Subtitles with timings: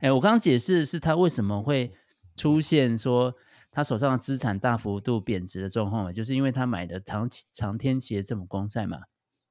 [0.00, 1.92] 哎，我刚刚解释是他为什么会
[2.36, 3.34] 出现说
[3.70, 8.98] 他手上的资产大幅度贬值的状况嘛，就是因为他买的长期长天期的政府公债嘛。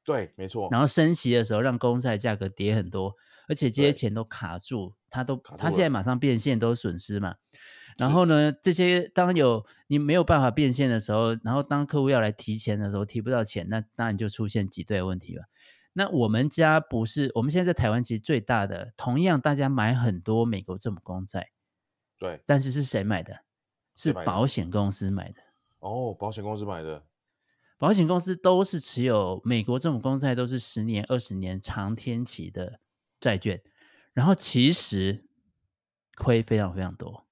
[0.04, 0.70] 对，没错。
[0.72, 3.14] 然后升息的时候，让公债价格跌很多，
[3.50, 7.36] 而且这些钱都卡住，他都他现在马上变现都损失嘛。
[7.98, 15.44] 然后呢，这些当有你没有办法变现的时候，然后当客户要来提钱的时候，提不到钱，那当然就出现挤兑问题了。
[15.98, 21.50] 那我们家不是，我们现在在台湾其实最大的，同样大家买很多美国政府公债，
[22.20, 23.36] 对，但是是谁买的？
[23.96, 25.42] 是保险公司买的。
[25.80, 27.04] 哦，保险公司买的，
[27.80, 32.80] 保险公司都是持有美国政府公债，都是十年、二十年长天期的
[33.20, 33.60] 债券，
[34.14, 35.26] 然后其实
[36.16, 37.27] 亏非常非常多。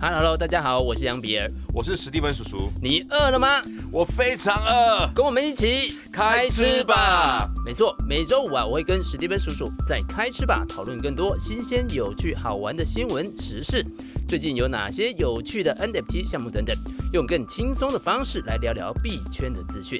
[0.00, 2.70] Hello，大家好，我是杨比尔，我是史蒂芬叔叔。
[2.80, 3.60] 你饿了吗？
[3.90, 7.50] 我非常饿，跟我们一起开吃吧。
[7.66, 13.84] 没错，每周五啊，我会跟史蒂芬叔叔在开吃吧讨论更多新鲜、有趣、好玩的新闻时事。
[14.28, 16.76] 最近有哪些有趣的 NFT 项目等等，
[17.12, 19.98] 用更轻松的方式来聊聊币圈的资讯。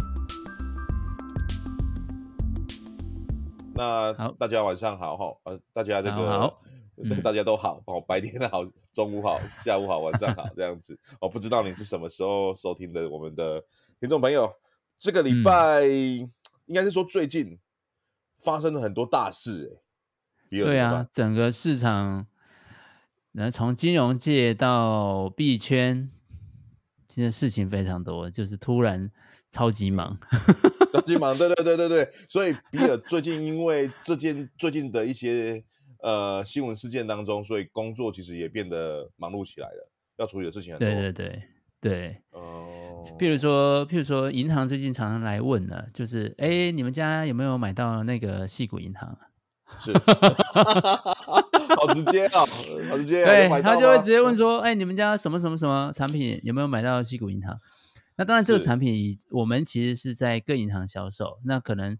[3.75, 6.55] 那好，大家晚上好哈，呃，大家这个
[7.23, 11.29] 大家都好哦，白天好，中午好，下午好，晚上好，这样子哦。
[11.29, 13.63] 不知道你是什么时候收听的，我们的
[14.01, 14.53] 听众朋友，
[14.99, 16.31] 这个礼拜、嗯、
[16.67, 17.59] 应该是说最近
[18.43, 19.83] 发生了很多大事哎。
[20.51, 22.27] 对啊，整个市场，
[23.33, 26.11] 那从金融界到币圈，
[27.07, 29.11] 现在事情非常多，就是突然
[29.51, 30.19] 超级忙，
[30.93, 32.13] 超级忙，对对对对对。
[32.29, 35.65] 所以比尔最近因为这件最近的一些。
[36.01, 40.89] 呃，新闻事件当中，所以工作其实也变得忙碌起来了，要处理的事情很多。
[40.89, 41.43] 对对对
[41.81, 49.19] 对，哦、呃，譬如说，譬如说，银行最近常常来问呢，就是，哎，你们家有没有买到那个细谷银行？
[49.81, 52.47] 是，好直接啊，
[52.89, 53.25] 好直接。
[53.25, 57.59] 对，他就会直接问说，哎，你们家什么什么什么产品有没有买到矽谷银行？
[58.17, 61.99] 那当然，这个产品我们其实是在各银行销售，那可能，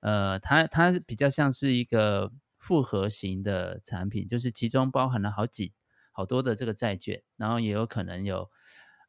[0.00, 2.32] 呃，它它比较像是一个。
[2.66, 5.72] 复合型的产品，就是其中包含了好几
[6.10, 8.50] 好多的这个债券，然后也有可能有，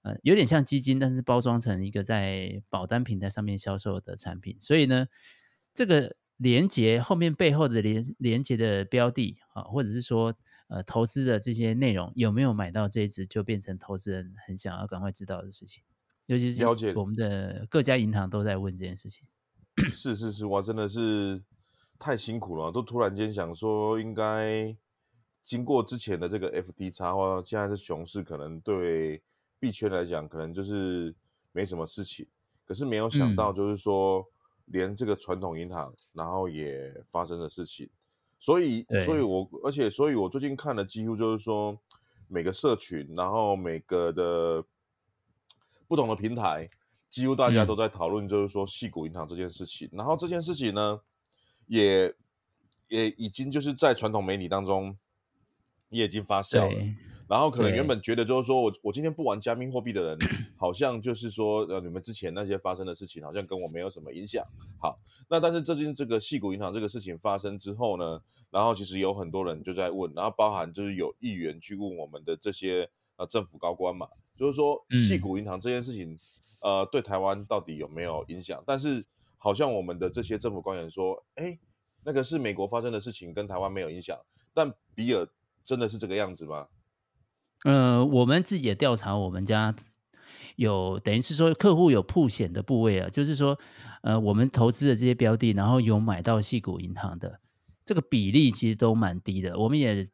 [0.04, 4.56] 呃，有点像基金，但是包装成一个在保单平台上面销售的产品。
[4.60, 5.08] 所以呢，
[5.74, 10.36] 这个连接后面背后的连连接的标的啊，或者是说
[10.68, 15.82] 呃投资的这些内容有没有买到这一支，就变成投资人很想要赶快知道的事情。
[16.28, 16.64] 尤其是
[16.96, 19.26] 我们的各家银行都在问这件事情。
[19.92, 21.42] 是是是，哇，真的是。
[22.00, 24.76] 太辛苦了，都突然间想说，应该
[25.44, 29.22] 经过之前的这个 FDX 或现在是熊市，可能对
[29.60, 31.14] 币圈来讲，可能就是
[31.52, 32.28] 没什么事情。
[32.66, 34.26] 可是没有想到，就是说，
[34.66, 37.90] 连这个传统银行，然后也发生了事情。
[38.40, 41.76] 所以，所以我，而且，所以我最近看了，几乎就是说，
[42.28, 44.62] 每个社群，然后每个的
[45.88, 46.70] 不同的平台，
[47.10, 49.90] 几乎大家都在讨论，就是说，细谷银行这件事情。
[49.94, 51.00] 然后这件事情呢，
[51.68, 52.14] 也
[52.88, 54.98] 也已经就是在传统媒体当中
[55.90, 56.96] 也已经发酵了，
[57.30, 60.18] 然后可能原本觉得就是说我我今天不玩加密货币的人，
[60.58, 64.44] 好像就是说呃你们之前那些发生的事情好像跟我没有什么影响。
[64.82, 64.98] 好，
[65.30, 74.08] 那但是最近这个矽谷银行这个事情发生之后呢，然后其实有很多人就在问，然后包含就是有议员去问我们的这些呃政府高官嘛，
[74.38, 76.18] 就是说矽谷银行这件事情
[76.62, 78.64] 呃对台湾到底有没有影响？
[78.66, 79.06] 但是
[79.38, 81.58] 好像我们的这些政府官员说，哎，
[82.04, 84.18] 那个是美国发生的事情，跟台湾没有影响。
[84.54, 85.28] 但比尔
[85.64, 86.68] 真的是这个样子吗？
[87.64, 89.76] 呃，我们自己也调查，我们家
[90.56, 93.60] 有等于是说客户有曝险的部位啊，就是说，
[94.02, 97.40] 呃，我们投资的这些标的，然后有买到系股银行的
[97.86, 99.58] 这个比例，其实都蛮低的。
[99.60, 100.08] 我们也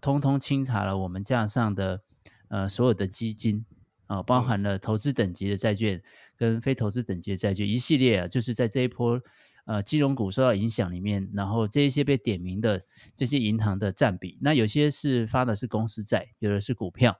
[0.00, 2.02] 通通清查了我们架上的
[2.48, 3.64] 呃所有的基金。
[4.08, 6.00] 啊、哦，包含了投资等级的债券
[6.36, 9.20] 跟非投资等级债券、一系列啊，就是在这一波
[9.64, 12.82] 呃金融股受到影响里面，然后这一些被点名的
[13.14, 17.18] 这些银行的占比，那有些是发的是公司债，有的是股票，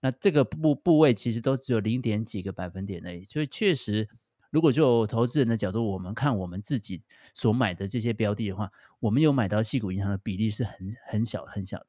[0.00, 4.08] 那这个部部位其实都只有零点几个百分点而已，所以确实，
[4.50, 7.02] 如果就投资人的角度，我们看我们自己
[7.34, 11.86] 所买的这些标的的话，我们有买到矽谷银行的比例是很很小很小的，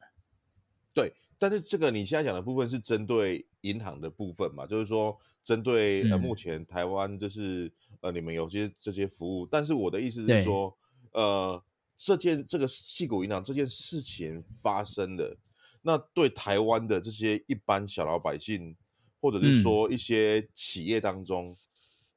[0.93, 1.13] 对。
[1.41, 4.65] 但是这个你现在讲的部分是针对银行的部分嘛？
[4.65, 7.71] 就是说针对呃目前台湾就是
[8.01, 10.75] 呃你们有些这些服务，但是我的意思是说，
[11.13, 11.63] 呃
[11.97, 15.37] 这件这个细谷银行这件事情发生了，
[15.81, 18.75] 那对台湾的这些一般小老百姓，
[19.19, 21.55] 或者是说一些企业当中，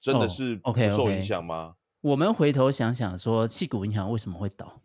[0.00, 1.74] 真的是不受影响吗？
[2.00, 4.80] 我们回头想想说，细谷银行为什么会倒？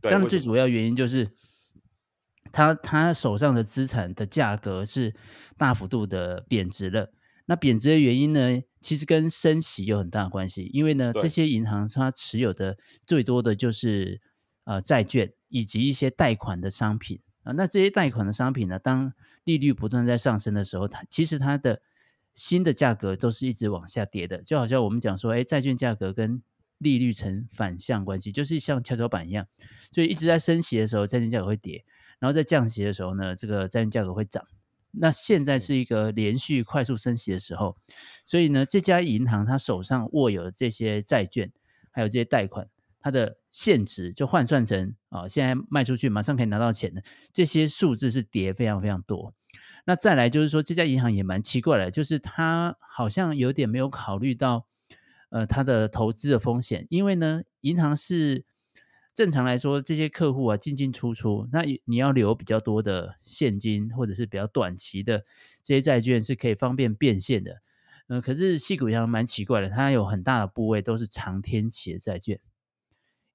[0.00, 1.30] 对，当然，最主要原因就是
[2.52, 5.14] 他他手上的资产的价格是
[5.56, 7.12] 大幅度的贬值了。
[7.46, 10.70] 那贬值的原因呢，其实跟升息有很大的关系。
[10.72, 14.20] 因为呢，这些银行它持有的最多的就是
[14.64, 17.52] 呃债券以及一些贷款的商品啊。
[17.52, 19.12] 那这些贷款的商品呢，当
[19.42, 21.82] 利率不断在上升的时候，它其实它的
[22.34, 24.40] 新的价格都是一直往下跌的。
[24.42, 26.40] 就好像我们讲说，哎，债券价格跟
[26.78, 29.46] 利率成反向关系，就是像跷跷板一样。
[29.90, 31.84] 所以一直在升息的时候，债券价格会跌；
[32.20, 34.46] 然后在降息的时候呢，这个债券价格会涨。
[34.92, 37.76] 那现在是一个连续快速升息的时候，
[38.24, 41.50] 所以呢，这家银行它手上握有的这些债券，
[41.90, 42.68] 还有这些贷款，
[42.98, 47.02] 它的现值就换算成啊，现在卖出去马上可以拿到钱的
[47.32, 49.32] 这些数字是跌非常非常多。
[49.84, 54.66] 那再来就是说，这家银行也蛮奇怪的，就是它好像有点没有考虑到
[55.30, 58.44] 呃它的投资的风险，因为呢，银行是。
[59.12, 65.24] 正常来说，这些客户啊进进出出，那你要留比较多的现金，或者是比较短期的
[65.62, 67.60] 这些债券是可以方便变现的。
[68.08, 72.40] 嗯、呃，可是矽谷银行蛮奇怪的，它有很大的部位都是长天期的债券，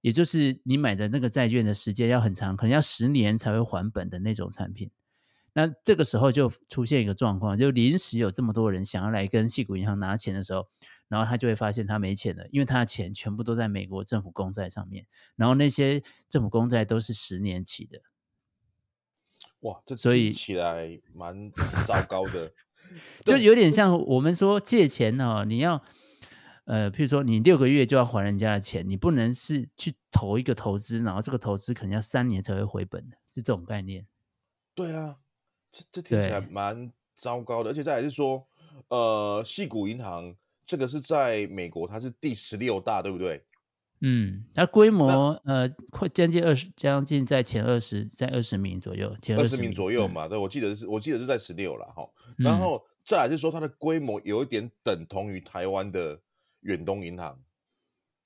[0.01, 4.89] 也就是你买的那个债券的时间要很长，可能要十年才会还本的那种产品。
[5.53, 10.67] 那这个时候就出现一个状况，就临时有这么多人想要来跟矽谷银行拿钱的时候。
[11.07, 15.05] 然后他就会发现他没钱了，因为他的钱全部都在美国政府公债上面，
[15.35, 18.01] 然后那些政府公债都是十年期的。
[19.59, 21.51] 哇，这所以起来蛮
[21.85, 22.51] 糟糕的，
[23.25, 25.83] 就有点像我们说借钱哦，你要
[26.65, 34.07] 呃，譬如说你六个月就要还人家的钱，你不能是去投一个投资，然后这个投资可能要三年才会回本的，是这种概念。
[34.73, 35.17] 对啊，
[35.71, 38.47] 这这听起来蛮糟糕的，而且再来是说，
[38.87, 40.35] 呃，矽谷银行。
[40.65, 43.43] 这个是在美国，它是第十六大，对不对？
[44.01, 50.27] 嗯，它规模呃，快将近二十，将近在前二十，在二十名左右，前二十名，名左右嘛。
[50.27, 52.07] 嗯、对，我记得是，我记得是在十六了哈。
[52.37, 56.19] 然后再来就是说，它的规模有一点等同于台湾的
[56.61, 57.39] 远东银行，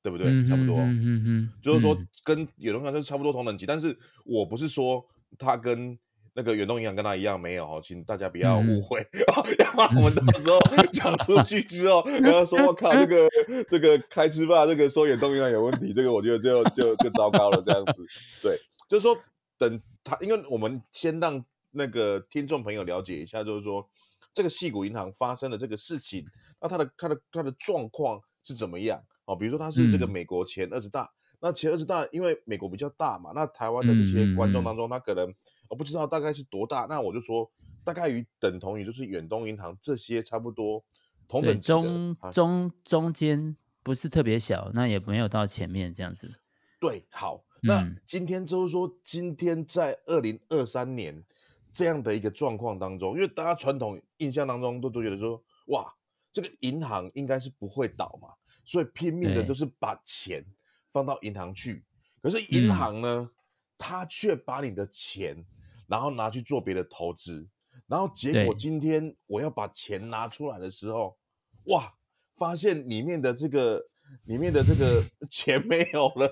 [0.01, 0.27] 对不对？
[0.27, 0.77] 嗯、差不多。
[0.77, 5.05] 嗯嗯嗯，嗯就是说跟远东银行是差不多同等级，但是我不是说
[5.37, 5.97] 它跟。
[6.39, 9.43] 那个远东银行跟他一样没有哈，请大家不要误会， 要
[9.73, 10.57] 不然我们到时候
[10.93, 13.29] 讲出去之后，然后说我靠，这个
[13.69, 18.05] 这个开吃吧，这个说远东银行有问题，这个我觉得就就就糟糕了，这样子。
[18.41, 18.57] 对，
[18.87, 19.17] 就是说
[19.57, 23.85] 等他，因为我们先让那个听众朋友了解一下，就是说
[24.33, 26.23] 这个细谷银行发生的这个事情，
[26.61, 28.97] 那它的它的它的状况是怎么样？
[29.25, 35.35] 哦，比如说它是这个美国前二十大，嗯、那前二十大因为美国比较大嘛，那台湾的这些观众当中，他可能。
[35.69, 37.49] 我不知道大概是多大，那我就说
[37.83, 40.83] 大概于等同于就是远东银行这些差不多
[41.27, 46.41] 同等中中中间不是特别小，那也没有到前面这样子。
[46.79, 51.23] 对，好，那今天就是说，今天在二零二三年
[51.71, 55.93] 这样的一个状况当中，因为大家传统印象当中都都觉得说，哇，
[56.33, 58.29] 这个银行应该是不会倒嘛，
[58.65, 60.43] 所以拼命的都是把钱
[60.91, 61.83] 放到银行去。
[62.23, 63.29] 可是银行呢，
[63.77, 65.45] 它却把你的钱。
[65.89, 67.49] 然后拿去做别的投资，
[67.87, 71.17] 然后结果今天我要把钱拿出来的时候，
[71.65, 71.91] 哇，
[72.37, 73.83] 发现里面的这个
[74.25, 76.31] 里面的这个 钱没有了，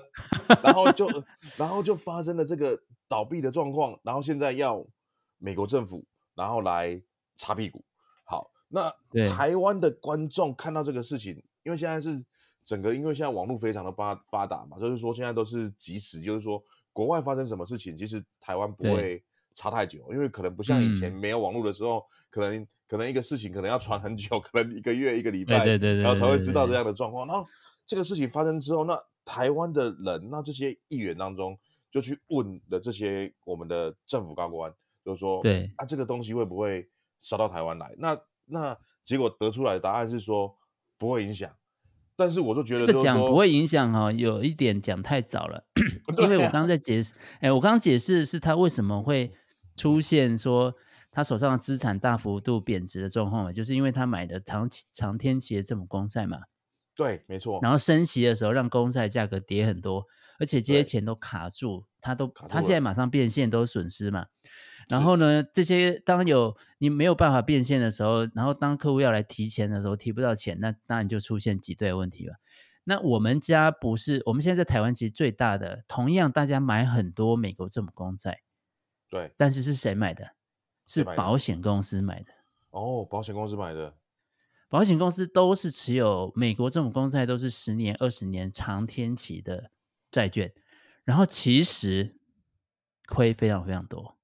[0.62, 1.08] 然后就
[1.56, 4.86] 然后就发生了这个倒闭的状况，然后现在要
[5.38, 7.02] 美国政府然后来
[7.36, 7.84] 擦屁股。
[8.24, 8.94] 好，那
[9.28, 11.34] 台湾的观众看到这个事情，
[11.64, 12.24] 因为现在是
[12.64, 16.62] 整个因为现在网络非常的发发达嘛，就是说现在都是即时，就是说
[16.92, 19.20] 国外发生什么事情，其实台湾不会。
[19.58, 27.26] 差太久，因为可能不像以前没有网络的时候，嗯、可能可能一个事情可能要传很久， 可能一个月一个礼拜，对对对，然后才会知道这样的状况。
[27.26, 27.44] 然后
[27.84, 31.58] 这个事情发生之后，那台湾的人，那这些议员当中
[31.90, 34.72] 就去问的这些我们的政府高官，
[35.04, 36.88] 就是说，对啊，这个东西会不会
[37.20, 37.92] 烧到台湾来？
[37.98, 40.56] 那那结果得出来的答案是说
[40.96, 41.50] 不会影响，
[42.14, 45.64] 但是我就觉得说讲不会影响哈，有一点讲太早了，
[46.16, 49.32] 因为我刚刚在解释，哎，我刚刚解释的是他为什么会。
[49.78, 50.74] 出现说
[51.10, 56.40] 他手上的资产大幅度贬值的状况嘛，就是因为他买的长期长天期的政府公债嘛。
[56.94, 57.60] 对，没错。
[57.62, 60.04] 然后升息的时候，让公债价格跌很多，
[60.40, 64.26] 而且这些钱都卡住，他都他现在马上变现都损失嘛。
[64.88, 72.34] 然后呢，这些当有你没有办法变现的时候，然后当客户要来提钱的时候，提不到钱，那当然就出现挤兑的问题了。
[72.84, 78.40] 那我们家不是，我们现在在台湾其实最大的，同样大家买很多美国政府公债。
[79.08, 80.30] 对，但是是谁买的？
[80.86, 82.32] 是保险公司买的。
[82.70, 83.96] 哦，保险公司买的。
[84.68, 89.70] 保险公司都是持有美国政府公债，都是十年、二十年长天期的
[90.10, 90.52] 债券。
[91.04, 92.16] 然后其实
[93.06, 94.18] 亏非常非常多。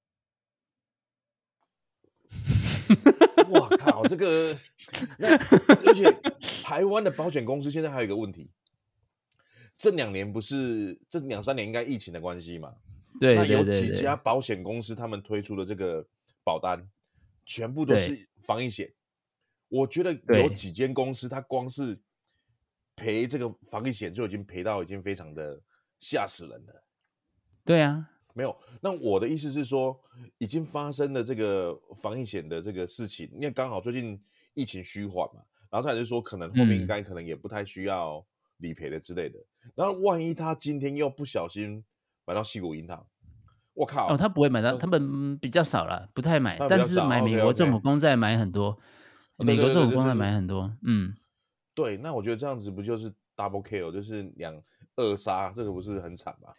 [3.48, 4.06] 我靠！
[4.06, 4.54] 这个，
[5.18, 5.34] 那
[5.86, 6.12] 而且
[6.62, 8.50] 台湾的保险公司现在还有一个问题，
[9.78, 12.74] 这两年不是这两三年应该疫情的关系嘛？
[13.20, 16.06] 对，那有几家保险公司他们推出的这个
[16.42, 16.86] 保单，
[17.46, 18.92] 全部都是防疫险。
[19.68, 21.98] 我觉得有几间公司，它光是
[22.96, 25.60] 赔这个防疫险就已经赔到已经非常的
[25.98, 26.84] 吓死人了。
[27.64, 28.10] 对啊。
[28.36, 29.96] 没有，那我的意思是说，
[30.38, 34.20] 已经发生了这个防疫险的这个事情，因为刚好最近
[34.54, 35.40] 疫情虚缓嘛，
[35.70, 39.38] 然后他就说可能后面应该可能也不太需要理赔的之类的。
[39.38, 41.80] 嗯、然后万一他今天又不小心
[42.26, 43.06] 买到西谷银行，
[43.74, 44.12] 我靠！
[44.12, 48.78] 哦，他不会买到，他们比较少了，不太买，但是买美国政府公债买很多，
[49.36, 51.14] 美国政府公债买很多，嗯，
[51.74, 54.54] 对，那我觉得这样子不就是 double kill，就是两
[54.96, 56.50] 二杀，这个不是很惨吗？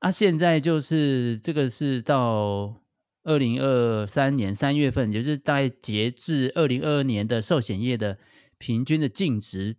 [0.00, 2.82] 啊，现在就是这个是到
[3.22, 8.18] 二零二三年三月份，就是大概截至二零二二年的寿险业的
[8.58, 9.78] 平均的净值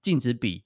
[0.00, 0.64] 净值比，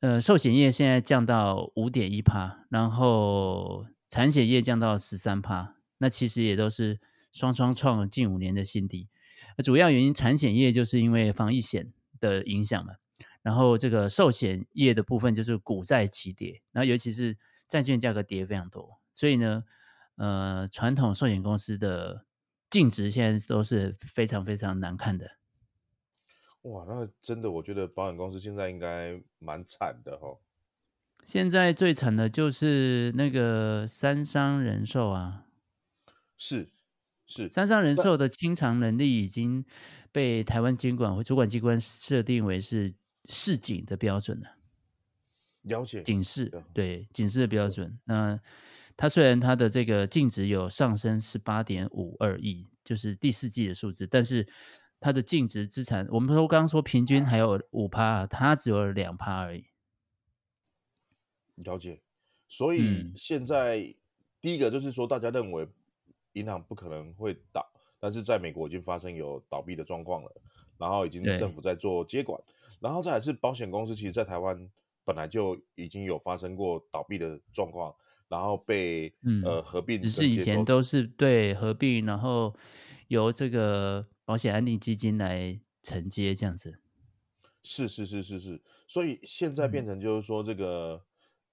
[0.00, 7.00] 呃，寿险业现在降到五点一趴，然后产险业降到十三趴，那其实也都是
[7.32, 9.08] 双双创了近五年的新低。
[9.64, 12.94] 主要原因，产险业就是因为防疫险的影响嘛，
[13.42, 17.36] 然后这个寿险业的部分就是股债齐跌，然后尤其是。
[17.68, 19.64] 债券价格跌非常多，所以呢，
[20.14, 22.24] 呃，传统寿险公司的
[22.70, 25.35] 净值现在都是非常非常难看的。
[26.66, 30.38] 哇，那真的，我觉得保险公司现在应该蛮惨的哦。
[31.24, 35.46] 现在最惨的就是那个三商人寿啊，
[36.36, 36.68] 是
[37.26, 39.64] 是，三商人寿的清偿能力已经
[40.10, 42.92] 被台湾监管会主管机关设定为是
[43.24, 44.56] 市井的标准了。
[45.62, 47.98] 了解警示，对警示的标准。
[48.04, 48.40] 那
[48.96, 54.46] 它虽然它的这个净值有上升十八点五二亿，就是第四季的数字，但是
[55.06, 59.64] 它的净值资产，我们说刚刚说平均还有五趴，它只有两趴而已。
[61.54, 62.00] 了解。
[62.48, 63.94] 所以现在、嗯、
[64.40, 65.68] 第一个就是说，大家认为
[66.32, 67.64] 银行不可能会倒，
[68.00, 70.32] 但是在美国已经发生有倒闭的状况了，
[70.76, 72.42] 然后已经政府在做接管，
[72.80, 74.68] 然后再来是保险公司，其实在台湾。
[75.04, 77.94] 本来就已经有发生过倒闭的状况，
[78.26, 82.52] 然后被、嗯、呃合并，只是以前都是对合并，然后
[83.06, 86.78] 由这个保险安定基金来承接这样子。
[87.62, 91.02] 是是是是是，所以现在变成就是说，这个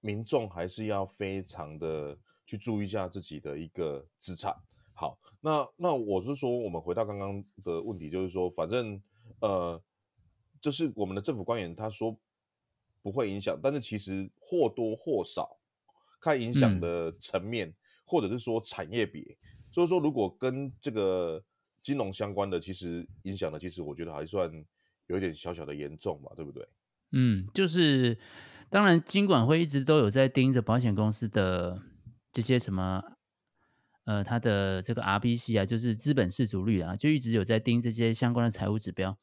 [0.00, 4.54] 民众还是要非常的去注意一下自己的一个资产。
[4.92, 9.02] 好，那那我是说，我们回到刚刚的问题，就是说，反正
[9.40, 9.82] 呃，
[10.60, 12.14] 就是我们的政府官员他说。
[13.04, 15.58] 不会影响，但是其实或多或少
[16.18, 17.74] 看影响的层面，嗯、
[18.06, 19.36] 或者是说产业别，
[19.70, 21.44] 所以说如果跟这个
[21.84, 24.50] 金融相关的，其实影响的，其实我觉得还算
[25.06, 26.66] 有一点小小的严重嘛，对不对？
[27.12, 28.18] 嗯，就是
[28.68, 31.80] 当然金管会一直都有在盯着保险公司的
[32.32, 33.04] 这些什么，
[34.04, 39.16] 呃，它的这个 RBC 啊，就是资本市足率啊，就一直有在盯这些相关的财务指标，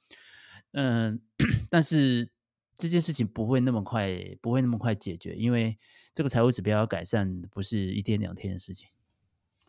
[0.71, 2.31] 嗯、呃， 但是。
[2.77, 4.09] 这件事情不会那么快，
[4.41, 5.77] 不会那么快解决，因为
[6.15, 8.89] 这个财务指标要改善不是一天两天的事情。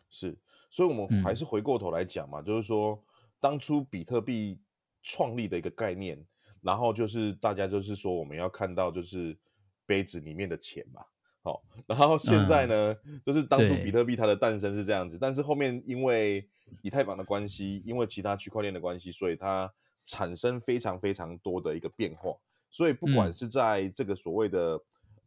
[0.09, 0.35] 是，
[0.73, 2.99] 所以我们还是回过头来讲嘛，嗯、就是说
[3.39, 4.59] 当初比特币
[5.03, 6.17] 创立的一个概念，
[6.61, 9.37] 然后就是大家就是说我们要看到就是
[9.85, 11.03] 杯子里面的钱嘛，
[11.43, 16.49] 好、哦，然后现在呢，嗯、就是当初比特币它的诞生是这样子，但是后面因为
[16.81, 19.71] 以太坊的关系，因为其他区块链的关系，所以它
[20.05, 22.33] 产生非常非常多的一个变化。
[22.71, 24.75] 所以不管是在这个所谓的、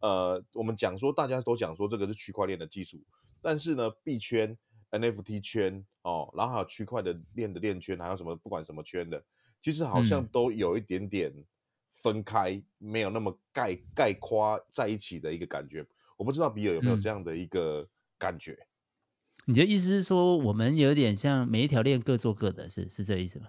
[0.00, 2.98] 嗯、呃，我们讲说大家都讲说这个是区块链的技术，
[3.40, 4.58] 但是呢，币圈、
[4.90, 9.22] NFT 圈哦，然后还有区块的链的链圈，还有什么不管什么圈的，
[9.60, 11.32] 其实好像都有一点点
[12.02, 15.86] 分开，嗯、没有那么概概括在一起的一个感觉。
[16.16, 17.86] 我不知道比尔有没有这样的一个
[18.18, 18.52] 感觉？
[19.46, 23.46] 嗯、你的意思是说，我们有点像每一条链各做各的，是是这意思吗？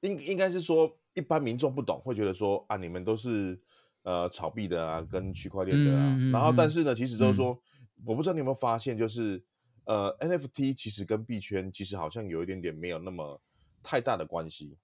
[0.00, 0.96] 应应该是说。
[1.16, 3.56] 一般民众不懂，会觉得说啊，你们都是
[4.02, 6.16] 呃炒币的啊，跟区块链的啊。
[6.18, 9.40] 嗯、然后，但是呢，其实就是说，嗯、我不知道你有没有发现，就是
[9.84, 13.40] 呃，NFT 其实跟币圈其实好像有一点点没有那么
[13.82, 14.76] 太大的关系。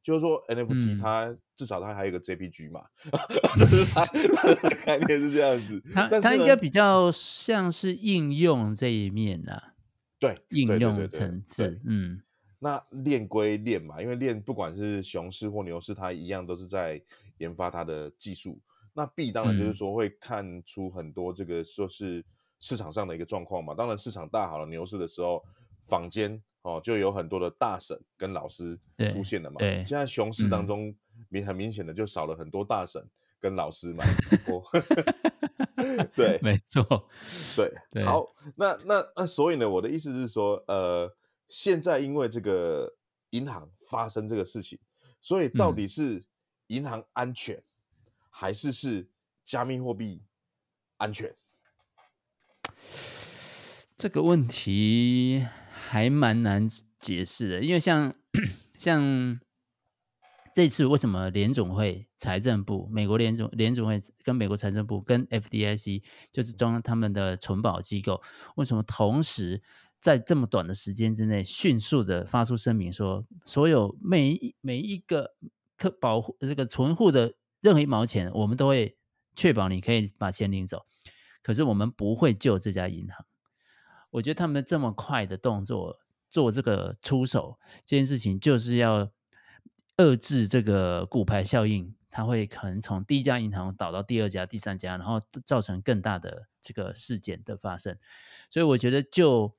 [0.00, 2.86] 就是说，NFT 它、嗯、至少它还有一个 JPG 嘛，
[3.58, 5.82] 就是它 它的概念是这样子。
[5.92, 9.74] 它它应该比较像是应用这一面啊，
[10.18, 12.22] 对，应用层次，嗯。
[12.58, 17.00] 那链归链嘛，因为链不管是熊市或牛市，它一样都是在
[17.36, 18.58] 研发它的技术。
[18.94, 22.24] 那币当然就是说会看出很多这个说是
[22.60, 23.74] 市场上的一个状况嘛。
[23.74, 25.44] 当然市场大好了，牛市的时候，
[25.86, 28.78] 坊间哦就有很多的大神跟老师
[29.10, 29.56] 出现了嘛。
[29.58, 30.94] 对，现在熊市当中
[31.28, 33.04] 明很明显的就少了很多大神
[33.40, 34.04] 跟老师嘛。
[36.14, 36.82] 对，没错，
[37.56, 41.12] 对，对，好，那那那所以呢，我的意思是说，呃，
[41.48, 42.92] 现在因为这个
[43.30, 44.78] 银行发生这个事情，
[45.20, 46.22] 所以到底是
[46.66, 47.56] 银行安全？
[47.56, 47.62] 嗯
[48.30, 49.04] 还是是
[49.44, 50.22] 加密货币
[50.98, 51.34] 安全？
[53.96, 56.66] 这个问题还蛮难
[57.00, 58.14] 解释的，因为像
[58.78, 59.40] 像
[60.54, 68.22] 这次为什么联总会、财政部、美国联总联总会跟美国财政部跟 FDIC 就是中他们的存保机构，
[68.56, 69.62] 为什么同时
[70.00, 75.34] 在这么短的时间之内迅速的发出声明说，所有每一每一个
[75.76, 77.34] 可保护这个存户的。
[77.60, 78.96] 任何一毛钱，我们都会
[79.34, 80.86] 确保你可以把钱领走，
[81.42, 83.26] 可是我们不会救这家银行。
[84.10, 85.98] 我觉得他们这么快的动作
[86.30, 89.10] 做这个出手这件事情，就是要
[89.96, 97.98] 遏制这个骨牌效应，它会可能从第一家银行倒到第二家、第三家，然后造成更大的这个事件的发生。
[98.50, 99.56] 所以我觉得，就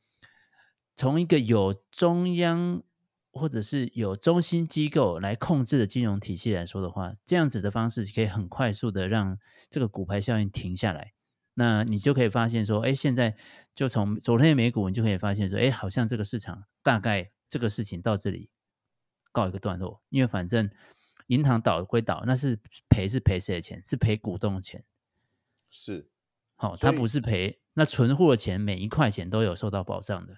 [0.96, 2.84] 从一个有中央。
[3.32, 9.38] 或者是有中心机构来控制的金融体系来说的话，这样子的方式可以很快速的让
[9.70, 11.14] 这个骨牌效应停下来。
[11.60, 13.36] 那你就可以发现说，哎，现在
[13.76, 18.50] 就从昨天的美股，你就可以发现说，哎，好像这个市场大概这个事情到这里
[19.34, 20.02] 告一个段落。
[20.08, 20.72] 因为反正
[21.28, 23.82] 银行倒归倒，那是赔是赔谁的钱？
[23.86, 24.86] 是赔股东的钱。
[25.70, 26.08] 是，
[26.56, 30.38] 好，他不是赔那存户的钱，每一块钱都有受到保障的。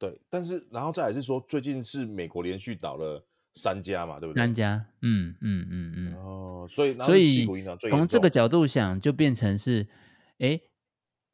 [0.00, 3.24] 对，但是然后再来是说，最近是美国连续倒了
[3.54, 4.40] 三家嘛，对不对？
[4.40, 6.14] 三家，嗯嗯嗯嗯。
[6.16, 7.46] 哦，所以所以
[7.88, 9.86] 从这个角度想，就变成是，
[10.38, 10.60] 哎，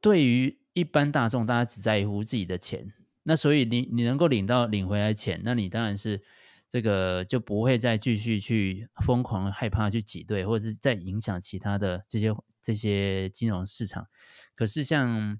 [0.00, 2.92] 对于一般大众，大家只在乎自己的钱，
[3.22, 6.22] 那所以你你能够领到领回来钱，那你当然是
[6.68, 14.06] 这个就不会再继续去疯狂害怕去挤兑，或者是再影响其他的这些这些金融市场。
[14.54, 15.38] 可是像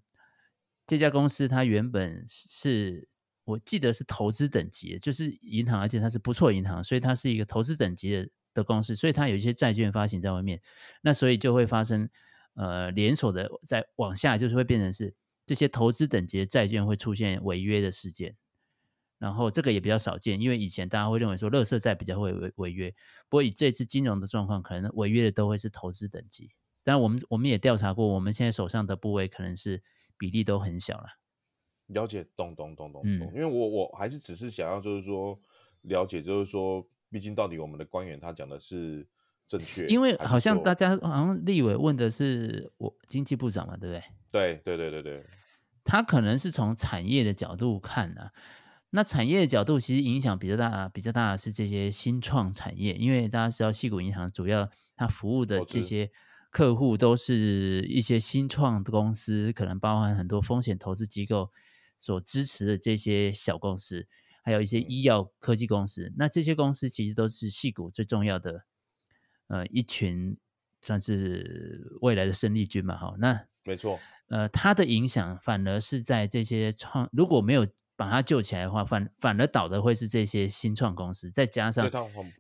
[0.87, 3.08] 这家公司，它原本是。
[3.44, 10.61] 我记得是投资等级，就是银行，而且它是不错银行，所以它是一个投资等级的的公司，所以它有一些债券发行在外面，
[11.02, 12.08] 那所以就会发生
[12.54, 15.14] 呃连锁的再往下，就是会变成是
[15.46, 18.36] 这些投资等级的债券会出现违约的事件，
[19.18, 22.90] 然后这个也比较少见，因为以前大家会认为说垃圾债比较会违违约，
[23.28, 26.50] 不过以这次金融的状况，可能违约的都会是投资等级，
[26.82, 29.82] 但我们我们也调查过，我们现在手上的部位可能是
[30.16, 31.06] 比例都很小了。
[31.88, 35.36] 了解，懂懂懂懂懂，因为我我还是只是想要就是说
[35.82, 39.04] 了解，就是说，毕竟到底我们的官员他讲的是
[39.50, 44.04] 正确，因为好像大家好像立委问的是我经济部长嘛，对不对？
[44.30, 45.26] 对对对对对，
[45.82, 48.30] 他可能是从产业的角度看啊，
[48.90, 56.10] 那产业的角度其实影响比较大，比较大的是这些新创产业，因为大家知道矽谷银行主要它服务的这些
[56.52, 61.50] 客户都是一些新创的公司，可能包含很多风险投资机构。
[62.02, 64.06] 所支持的这些小公司，
[64.42, 68.64] 还有一些医药科技公司，那这些公司其实都是矽谷最重要的，
[69.50, 70.36] 呃，一群
[70.80, 73.14] 算是未来的生力军嘛，哈。
[73.18, 81.90] 那没错，呃，它的影响反而是在这些创，如果没有把它救起来的话，反反而倒的会是这些新创公司，再加上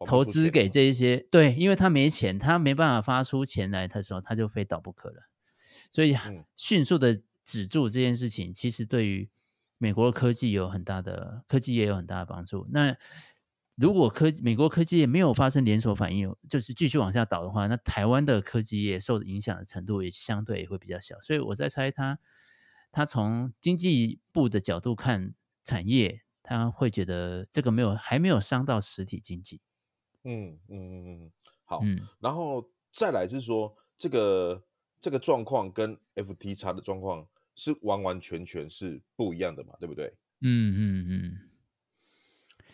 [0.06, 5.28] 投资给这一些，对，因为他没钱，他没办法发出钱来的时候，他就非倒不可了，
[5.90, 6.16] 所以
[6.54, 9.28] 迅速的止住这件事情，其实对于
[9.76, 12.66] 美国的科技有很大的科技也有很大的帮助。
[12.70, 12.96] 那
[13.80, 21.18] 如果科美国科技业没有发生连锁反应，就是继续往下倒的话，那台湾的科技业受影响的程度也相对也会比较小。
[21.20, 22.18] 所以我在猜他，
[22.92, 29.60] 他从经济部的角度看产业，他会觉得这个没有还没有伤到实体经济。
[30.24, 31.32] 嗯嗯嗯嗯，
[31.64, 31.80] 好。
[31.82, 34.62] 嗯，然后再来是说这个
[35.00, 37.26] 这个状况跟 FTX 的状况。
[37.56, 40.06] 是完完全全是不一样的嘛，对不对？
[40.40, 41.49] 嗯嗯嗯。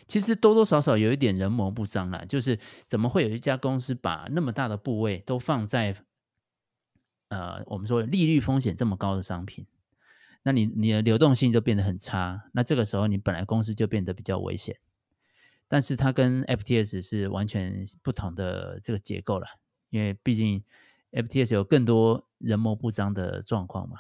[0.07, 5.97] 其实多多少少有一点人谋不臧啦，就是怎么会有一家公司把那么大的部位都放在
[7.29, 9.67] 呃我们说利率风险这么高的商品，
[10.45, 14.79] 那你你的流动性就变得很差，那这个时候你本来公司就变得比较危险。
[15.69, 19.47] 但是它跟 FTS 是完全不同的这个结构了，
[19.91, 20.63] 因为毕竟
[21.11, 23.97] FTS 有更多人谋不臧的状况嘛。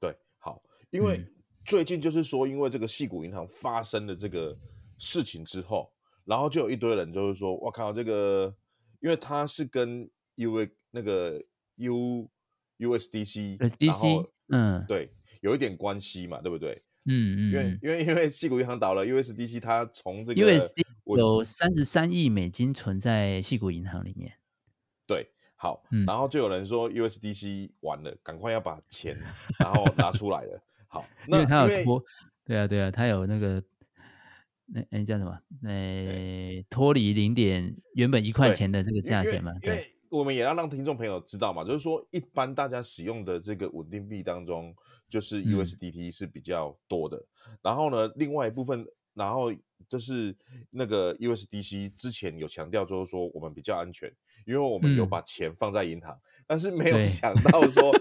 [0.00, 1.24] 对，好因为
[1.64, 4.58] 最近就是说，因为这个细谷银行发生的这个
[5.00, 5.90] 事情之后，
[6.24, 8.54] 然后就有一堆人就是说，我靠，这个，
[9.00, 11.42] 因为他是跟 U 那个
[11.76, 12.30] U
[12.78, 16.82] USDC USDC 嗯，对，有一点关系嘛，对不对？
[17.06, 20.84] 嗯嗯，因为因为因为矽谷银行倒了，USDC 它从这个 USD
[21.16, 24.32] 有三十三亿美金存在矽谷银行里面。
[25.06, 29.18] 对，好，嗯、然后就有人说 USDC 完了，赶快要把钱
[29.58, 30.62] 然后拿出来了。
[30.88, 32.04] 好，那 因为它有拖，
[32.44, 33.62] 对啊对啊，它有那个
[34.72, 35.38] 那那叫什么？
[35.64, 39.52] 呃，脱离零点原本一块钱的这个价钱嘛。
[39.60, 44.74] 对，我们也要让听众朋友知道嘛，就是说一般大家使用的这个稳定币当中。
[45.10, 49.52] 就是 USDT 是比较多的，嗯、然后呢，另外一部分，然后
[49.88, 50.32] 就是
[50.70, 54.08] 那个 USDC 之前有强调，就是说我们比较安全，
[54.46, 57.92] 因为我们有把钱放在银行，嗯、但是没有想到说，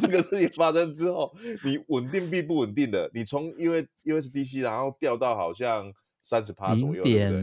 [0.00, 5.92] 这个事情发生之后，你稳定币不稳定的，你从因为 USDC 然后掉到好像
[6.28, 7.42] 三十趴左右，对不对？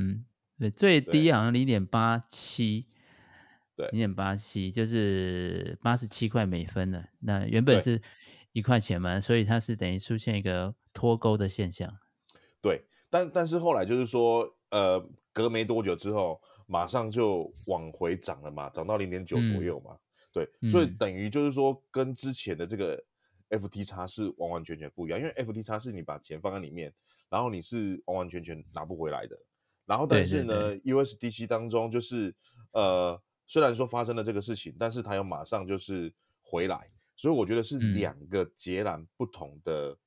[0.59, 2.87] 对，最低好像零点八七，
[3.75, 7.05] 对，零点八七就是八十七块每分了。
[7.19, 8.01] 那原本是。
[8.55, 11.91] 一块钱嘛，所以它是等于出现一个脱钩的现象。
[12.61, 19.93] 对，但但是后来就是说，呃，隔没多久之后，马上就往回涨了嘛，涨到零点九左右嘛。
[19.93, 19.99] 嗯、
[20.31, 23.03] 对，所以等于就是说，跟之前的这个
[23.49, 26.93] FTX 是完完全全不一样，因为 FTX 是你把钱放在里面，
[27.33, 29.35] 然后你是完完全全拿不回来的。
[29.87, 32.31] 然后但是呢，USDC 当中就是，
[32.73, 36.91] 呃，虽然说发生了这个事情，但是它又马上就是回来。
[37.15, 39.97] 所以我觉得是两个截然不同的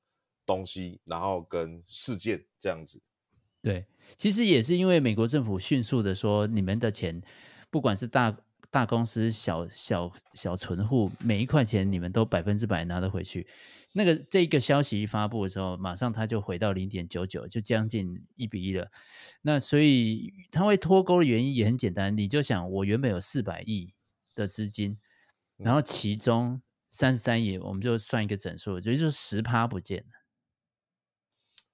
[0.45, 3.01] 东西，嗯、然后跟事件这样子。
[3.61, 3.85] 对，
[4.15, 7.21] 其实也是因为美国政府迅速的说，你们的钱，
[7.69, 8.37] 不管是大
[8.71, 13.45] 大公司、小小小存户，每一块钱你们都百分之百拿得回去。
[13.97, 18.91] 那个这个消息一发布的时候，马上它就回到零点九九，就将近一比一了。
[19.41, 23.93] 那所以它会脱钩的原因也很简单，你就想，我原本有四百亿
[24.35, 24.97] 的资金，
[25.57, 26.61] 然后其中。
[26.89, 30.05] 三十三亿，我们就算一个整数，就是十趴不见了。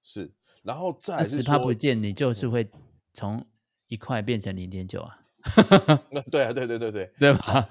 [0.01, 0.33] 是，
[0.63, 2.67] 然后再十趴不见，你就是会
[3.13, 3.45] 从
[3.87, 5.19] 一块变成零点九啊。
[6.11, 7.69] 那对啊，对对对对，对 吧？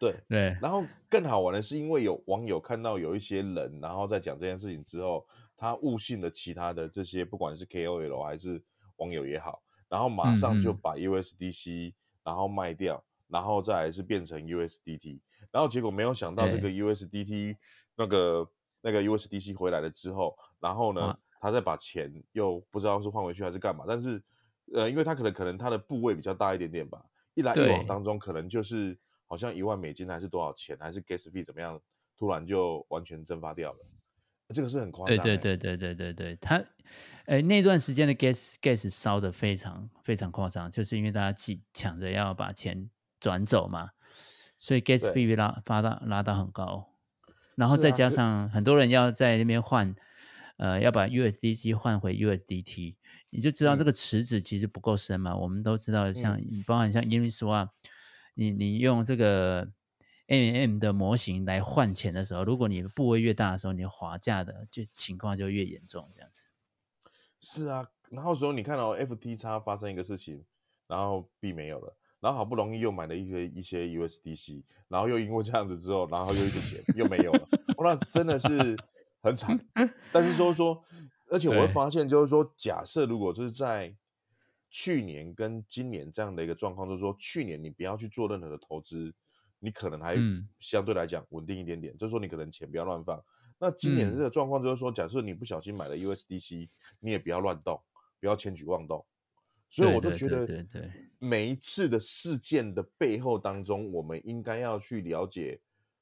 [0.00, 0.56] 对对。
[0.60, 8.62] 然后更好玩的是，因为有网友看到有一些人，然后在讲这件事情之后，他误信了其他的这些，不管是 KOL 还是
[8.96, 15.20] 网友也好，然后马上就把 USDC 然后卖掉，然后再来是变成 USDT。
[15.52, 17.56] 然后结果没有想到这个 USDT
[17.96, 18.50] 那个
[18.82, 24.22] 那个 USDC 回来了之后，然后呢，啊、他再把钱又不知道是换回去还是干嘛，但是
[24.74, 27.02] 呃，因为他可能可能他的部位比较大一点点吧，
[27.34, 31.80] 一来一往当中可能就是好像一万美金还是多少钱，还是 gas fee 怎么样，
[32.16, 33.78] 突然就完全蒸发掉了，
[34.54, 35.22] 这个是很夸张、欸。
[35.22, 36.64] 对对对对对对对，他
[37.26, 42.88] 哎那段时间的 gas gas 烧的非常非常夸张，就是因为大家挤抢着要把钱
[43.20, 43.90] 转走嘛。
[44.58, 46.88] 所以 gas fee 被拉发到拉到很高，
[47.56, 49.94] 然后再加上很多人要在那边换，
[50.56, 52.96] 呃，要把 USDC 换回 USDT，
[53.28, 55.32] 你就知道这个池子其实不够深嘛。
[55.32, 57.68] 嗯、我们都知道像，像包含像 Uniswap，
[58.36, 59.66] 你你用这个
[60.28, 66.48] MM 的模型来换钱的时候，如果你的部位越大的时候，你滑价的就情况就越严重，这样子。
[67.40, 70.44] 是啊，然后时候你看到、哦、FTX 发生一个事情，
[70.86, 71.96] 然后币没有了。
[72.18, 78.76] 然后好不容易又买了一些一些 USDC，然后又因为这样子之后，然后又一笔钱又没有了，那真的是
[79.22, 79.58] 很惨。
[80.12, 80.82] 但是说说，
[81.30, 83.94] 而且我会发现，就是说，假设如果就是在
[84.78, 89.10] 去年跟今年这样的一个状况，就是说，去年你不要去做任何的投资，
[89.58, 90.18] 你可能还
[90.60, 93.18] 相对来讲稳定一点点，就是说你可能钱不要乱放。
[93.58, 96.68] 那今年这个状况就是说，假设你不小心买了 USDC，
[97.00, 97.82] 你也不要乱动，
[98.20, 99.02] 不要轻举妄动。
[99.70, 105.58] 所以我就觉得，每一次的事件的背后当中，我们应该要去了解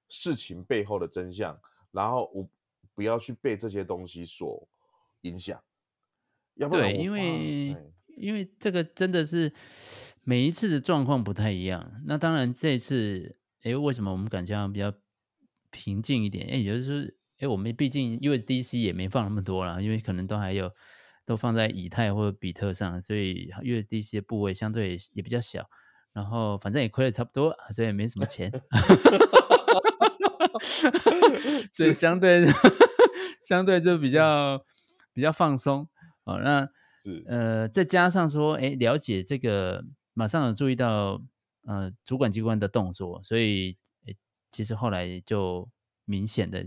[0.08, 1.56] 事情背后的真相，
[1.92, 2.44] 然后我
[2.92, 4.66] 不要去被这些东西所
[5.20, 5.62] 影响。
[6.54, 9.52] 要不然，对，因为因为这个真的是
[10.22, 11.92] 每一次的状况不太一样。
[12.06, 14.92] 那当然，这一次，哎，为什么我们感觉比较
[15.70, 16.48] 平静一点？
[16.50, 20.70] 哎，也就是说，哎，我们毕竟 USDC 也没放那么多了，因为可能都还有。
[21.26, 25.66] 都放在以太或者比特上，所以 USDC 的部位相对也比较小，
[26.12, 28.52] 然后反正也亏了差不多，所以也没什么钱，
[31.72, 32.44] 所以相对
[33.42, 34.62] 相对就比较
[35.14, 35.88] 比较放松
[36.24, 36.38] 哦。
[36.40, 36.68] 那
[37.04, 41.22] 是呃，再加上说，哎，了解这个，马上有注意到
[41.66, 43.76] 呃主管机关的动作，所以
[44.50, 45.68] 其实后来就
[46.04, 46.66] 明显的。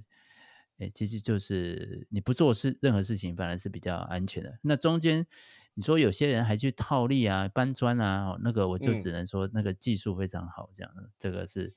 [0.80, 4.60] 哎，其实就是你不做事，任何事情反而是比较安全的。
[4.62, 5.26] 那中间
[5.73, 11.73] 你说有些人还去套利啊、搬砖啊，那个我就只能说那个技术非常好，这样的、嗯、这个是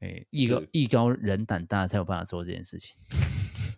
[0.00, 2.94] 哎，艺高艺高人胆大才有办法做这件事情。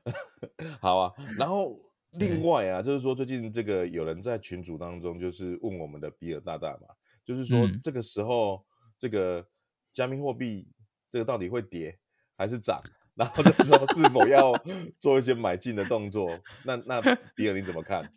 [0.83, 1.79] 好啊，然后
[2.12, 6.88] 另外啊，就是说最近这个有人在群组当中就是问我们的比尔大大嘛，
[7.25, 8.64] 就是说这个时候
[8.98, 9.46] 这个
[9.92, 10.68] 加密货币
[11.11, 11.98] 这个到底会跌
[12.37, 12.83] 还是涨？
[13.14, 14.53] 然后这时候是否要
[14.98, 16.31] 做一些买进的动作？
[16.64, 16.98] 那那
[17.37, 18.11] 比尔你怎么看？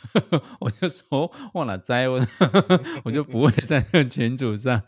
[0.58, 2.26] 我就说忘了再问，
[3.04, 4.82] 我就不会在那群组上。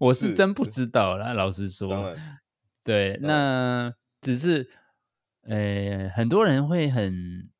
[0.00, 2.12] 我是真不知道啦，老实说。
[2.82, 4.68] 对，那只是
[5.42, 7.50] 呃，很多人会很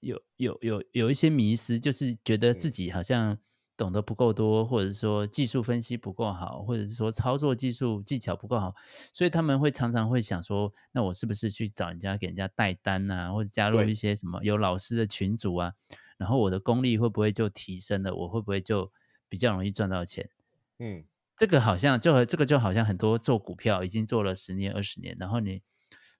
[0.00, 3.38] 有有有有一些迷失，就是觉得自己好像。
[3.76, 8.72] 懂得不够多，或者是说技术分析不够好，或者是说操作技术技巧不够好，
[9.12, 15.72] 所以他们会常常会想说，那我是不是去找人家给人家带单啊，或者加入一些什么有老师的群组啊，
[16.16, 18.14] 然后我的功力会不会就提升了？
[18.14, 18.92] 我会不会就
[19.28, 20.30] 比较容易赚到钱？
[20.78, 21.04] 嗯，
[21.36, 25.62] 这个好像就和这个就好像很多做股票已经做了十年二十年，然后你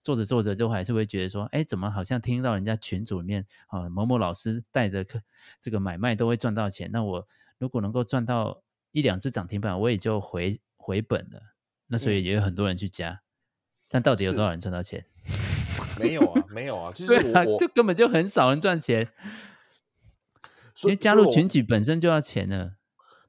[0.04, 5.04] 做着做着就还是会觉得说，哎，怎么好像听到人家群组里面啊某某老师带着
[5.60, 7.26] 这个买卖都会赚到钱，那我。
[7.56, 11.40] 如果能够赚到一两只涨停板，我也就回回本了。
[11.86, 13.22] 那所以也有很多人去加，嗯、
[13.90, 15.06] 但到底有多少人赚到钱？
[15.98, 19.08] 没有啊，没有啊， 就是我啊，就根本就很少人赚钱。
[20.82, 22.74] 因为加入群组本身就要钱了。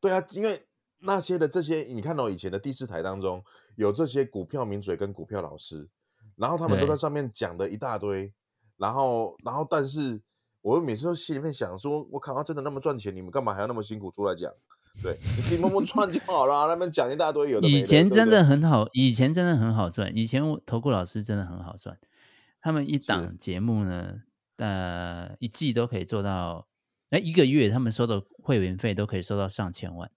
[0.01, 0.65] 对啊，因为
[1.01, 3.43] 那些的这些，你看到以前的第四台当中
[3.75, 5.87] 有这些股票名嘴跟股票老师，
[6.35, 8.33] 然后他们都在上面讲的一大堆，
[8.77, 10.21] 然后然后但是。
[10.65, 14.51] 我每次都心里面想说，我靠，他真的那么赚钱，你们干嘛还要那么辛苦出来讲？
[15.03, 16.65] 对，你自己默默赚就好了。
[16.67, 17.71] 他们讲一大堆有的的。
[17.71, 20.11] 以前真的很好，以前真的很好赚。
[20.17, 21.95] 以前我投顾老师真的很好赚，
[22.59, 24.23] 他们一档节目呢，
[24.57, 26.65] 呃，一季都可以做到，
[27.11, 30.09] 哎，一个月他们收的会员费都可以收到上千万。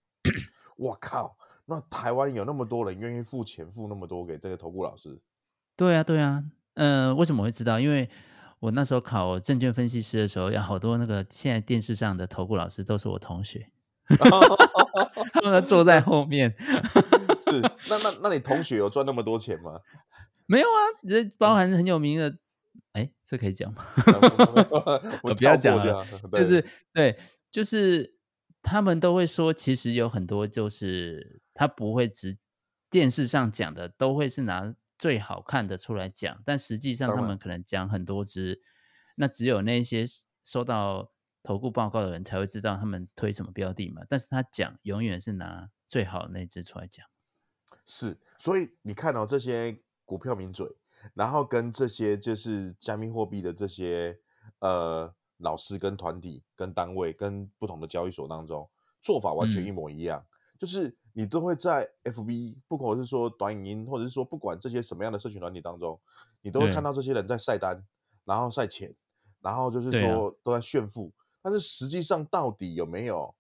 [0.79, 5.21] 我靠，那台湾有那么多人愿意付钱付那么多给这个投顾老师？
[5.79, 7.81] 对啊，对啊，呃，为什么会知道？
[7.81, 8.11] 因为。
[8.61, 13.71] 我那时候考证券分析师的时候，有好多那个现在电视上的投顾老师都是我同学，
[15.33, 16.53] 他们都坐在后面。
[17.47, 19.79] 是， 那那那你同学有赚那么多钱吗？
[20.47, 22.35] 没有啊，这包含很有名的，
[22.95, 23.87] 哎、嗯，这可以讲吗？
[25.23, 27.17] 我不要讲了，就是对，
[27.53, 28.17] 就是
[28.61, 32.37] 他们都会说，其实有很多就是他不会只
[32.91, 34.75] 电视上讲的，都会是拿。
[34.99, 38.61] 最好看的出来讲，但实际上他们可能讲很多只，
[39.17, 40.05] 那只有那些
[40.45, 44.03] 收到投顾报告的人才会知道他们推什么标的嘛。
[44.09, 47.07] 但是他讲永远是拿最好的那只出来讲。
[47.87, 50.67] 是，所以你看到、哦、这些股票名嘴，
[51.15, 54.19] 然后跟这些就是加密货币的这些
[54.59, 58.69] 呃老师跟团体跟单位跟不同的交易所当中
[59.01, 60.28] 做法完全一模一样，嗯、
[60.59, 60.97] 就是。
[61.15, 66.01] 你都会在 FB，不管是说短影音，或者是说不管这些什么样的社群软体当中，
[66.41, 67.85] 你都会看到这些人在晒单，
[68.25, 68.95] 然后晒钱，
[69.41, 71.13] 然后就是说都在炫富。
[71.19, 73.35] 啊、但是实际上到底有没有？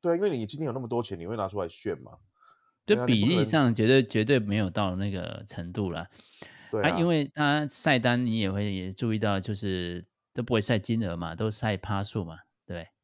[0.00, 2.12] 对啊，因为你今天有那么多钱，你会拿出来炫吗？
[2.86, 6.08] 就比例上绝对绝对没有到那个程度了。
[6.70, 12.38] 对啊，啊，因为他晒单，你也会也注意到，就是都不会晒金额嘛，都晒趴数嘛。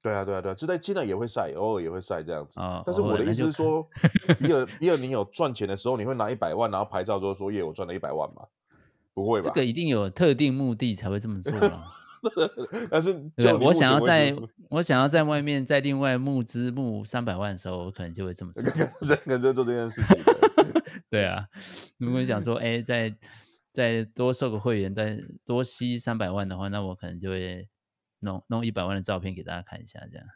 [0.05, 2.61] 对对啊，对啊，对啊，这在现在也会晒，偶尔也会晒这样子。
[2.61, 3.88] 哦、但是我的意思是说，
[4.38, 8.43] 比尔比尔，你有赚钱的时候，你会拿一百万，然后拍照说说耶，我赚了一百万吗？
[9.14, 9.45] 不会吧？
[9.49, 11.85] 这个一定有特定目的才会这么做嘛。
[12.90, 14.37] 但是对我想要在
[14.69, 18.62] 我想要在外面再另外募资募三百万的时候，我可能就会这么做。
[19.01, 20.23] 人人在做这件事情。
[21.09, 21.47] 对啊，
[21.97, 23.11] 如果你想说，哎，再
[23.73, 27.67] 再多收个会员，再多吸三百万的话，那我可能就会。
[28.25, 30.27] 弄弄一百万的照片给大家看一下，这样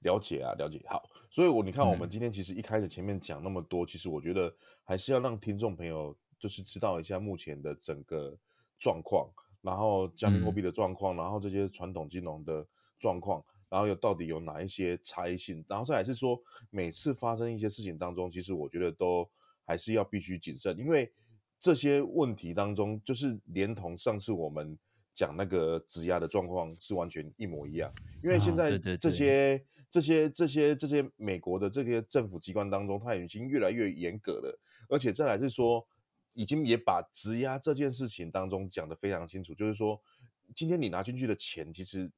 [0.00, 0.84] 了解啊，了解。
[0.86, 8.36] 好，所以我你看，我们今天其实一开始前面讲那么多，嗯、其实我觉得还是要让听众朋友就是知道一下目前的整个
[8.78, 9.30] 状况，
[9.62, 12.66] 然后加密货币的状况，嗯、然后这些传统金融的
[12.98, 19.26] 状况，然后又到底有哪一些差异性，然后再来是说每次发生一些事情当中，其实我觉得都
[19.64, 21.10] 还是要必须谨慎，因为
[21.58, 24.78] 这些问题当中，就是连同上次我们。
[25.14, 27.90] 讲那个质押的状况是完全一模一样，
[28.22, 35.86] 因为现在这些这些这些这些美国的这些政府机关当中，它已经越来越严格了，而且再来是说，
[36.32, 39.98] 已经也把质押这件事情当中讲得非常清楚，就是说，
[40.54, 42.10] 今天你拿进去的钱，其实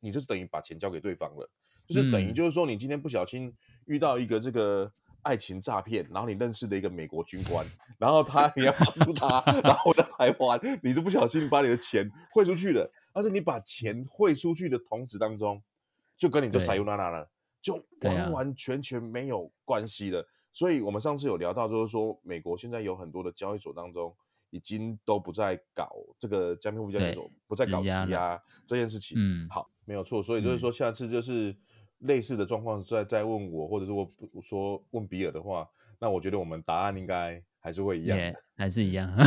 [0.00, 1.48] 你就是等于把钱交给对方了，
[1.86, 3.54] 就是等于就是说，你今天不小心
[3.86, 4.92] 遇到一个这个。
[5.22, 7.66] 爱情诈骗，然后你认识的一个美国军官，
[7.98, 15.62] 然后他你要帮助他，然后在台湾，你就不小心把你的钱汇出去了，但是你把钱汇出去的同时当中，
[16.16, 17.28] 就跟你的撒尤娜娜了，
[17.60, 20.26] 就完完全全没有关系了。
[20.52, 24.12] 所以我们上次有聊到，就是说美国现在有很多的交易所当中
[24.50, 29.16] 已经都不再搞这个加密货币交易所，不再搞质押这件事情。
[29.16, 30.20] 嗯，好，没有错。
[30.22, 31.54] 所以就是说，下次就是
[32.00, 34.06] 类似的状况在在问我，或者是我
[34.42, 35.66] 说问比尔的话，
[35.98, 39.10] 那我觉得我们答案应该还是会一样，yeah, 还是一样。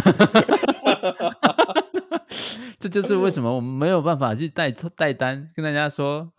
[2.80, 6.30] 这就是为什么我们没有办法去带带单，跟大家说，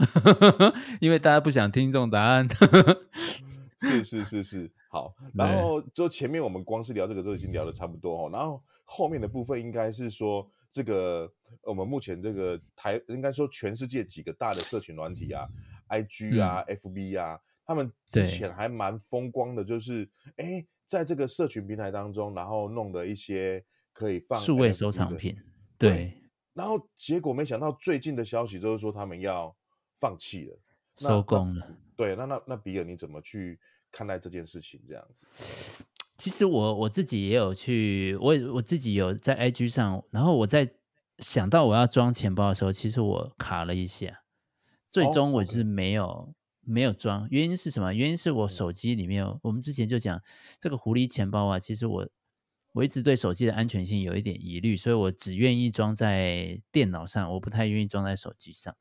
[1.00, 2.46] 因为大家不想听这种答案。
[3.80, 5.14] 是是是是，好。
[5.34, 11.30] 然后就前面我们光是聊这个都已经聊的差不多哦，然后后面的部分应该是说，这个
[11.62, 15.48] 我们目前这个台应该说全世界几个大的社群软体啊
[15.88, 25.36] ，IG 啊、嗯、FB 啊，他们之前还蛮风光的，就是哎，在这个社群平台当中，然后弄了一些可以放数位收藏品，
[25.78, 25.90] 对。
[25.90, 26.20] 对
[26.54, 29.52] 然后结果没想到最近的消息就是说他们要
[29.98, 30.56] 放弃了，
[30.96, 31.66] 收工了。
[31.96, 33.58] 对，那那那比尔你怎么去
[33.90, 34.80] 看待这件事情？
[34.88, 35.84] 这样子，
[36.16, 40.72] 其实我我自己也有去，我我自己有在 IG 上，然后我在
[41.18, 44.22] 想到我要装钱包的时候，其实我卡了一下，
[44.86, 46.34] 最终我是没有、oh, okay.
[46.60, 47.26] 没有装。
[47.30, 47.92] 原因是什么？
[47.92, 50.20] 原因是我手机里面，我们之前就讲
[50.58, 52.08] 这个狐狸钱包啊，其实我。
[52.74, 58.74] 我一直对手机的安全性有一点疑虑，所以我只愿意装在电脑上，我不太愿意装在手机上。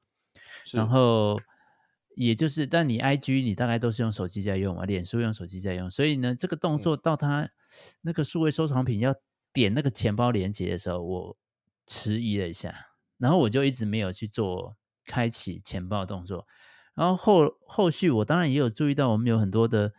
[0.71, 1.39] 然后，
[2.15, 7.47] 也就是，但你 IG 你大概都是用手机在用嘛，脸书用手机在用，所以呢，这个动作到他
[8.01, 9.13] 那个数位收藏品要
[9.53, 11.37] 点那个钱包连接的时候，我
[11.85, 12.73] 迟疑了一下，
[13.19, 16.47] 然后我就一直没有去做开启钱包动作。
[16.93, 19.93] 然后后后续我当然也有注意到，我们有很多的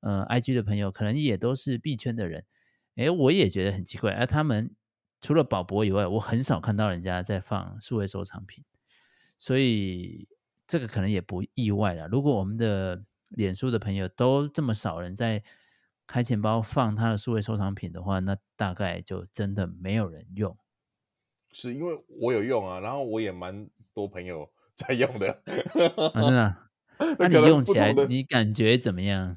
[0.00, 2.44] 呃 IG 的朋友，可能也都是币圈的人。
[2.96, 4.74] 哎，我也觉得很奇怪，而、啊、他们
[5.20, 8.64] 除了宝博以外，我很少看到人家在放数位收藏品，
[9.36, 10.26] 所以
[10.66, 12.08] 这个可能也不意外了。
[12.08, 15.44] 如果我们的脸书的朋友都这么少人在
[16.06, 20.56] 开钱包放他的数位收藏品的话，那大概就真的没有人用。
[21.52, 23.68] 是因为我有用啊，然后我也蛮
[23.98, 25.28] 多朋友 在用的。
[25.96, 26.56] 啊，真的？
[27.18, 29.36] 那你用起来你感觉怎么样？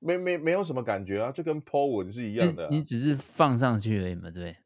[0.00, 2.68] 没没没有什么感觉啊，就跟 po 文是一样的、啊。
[2.70, 4.56] 你只是放上去而已嘛，对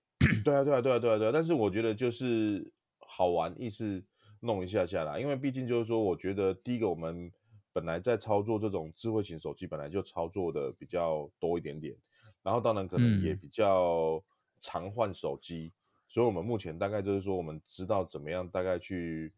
[0.44, 1.30] 对啊，对啊，对啊，对啊，对啊。
[1.32, 4.02] 但是我觉得就是好玩，意思
[4.40, 7.30] 弄一下下来，因为毕竟就是说，我觉得第一个我们
[7.72, 11.94] 本来在操作这种智慧型手机，本来就操作的比较多一点点，
[12.42, 14.20] 然后当然可能也比较
[14.60, 15.77] 常换手机，嗯、
[16.08, 19.32] 所以我们目前大概就是说，我们知道怎么样大概去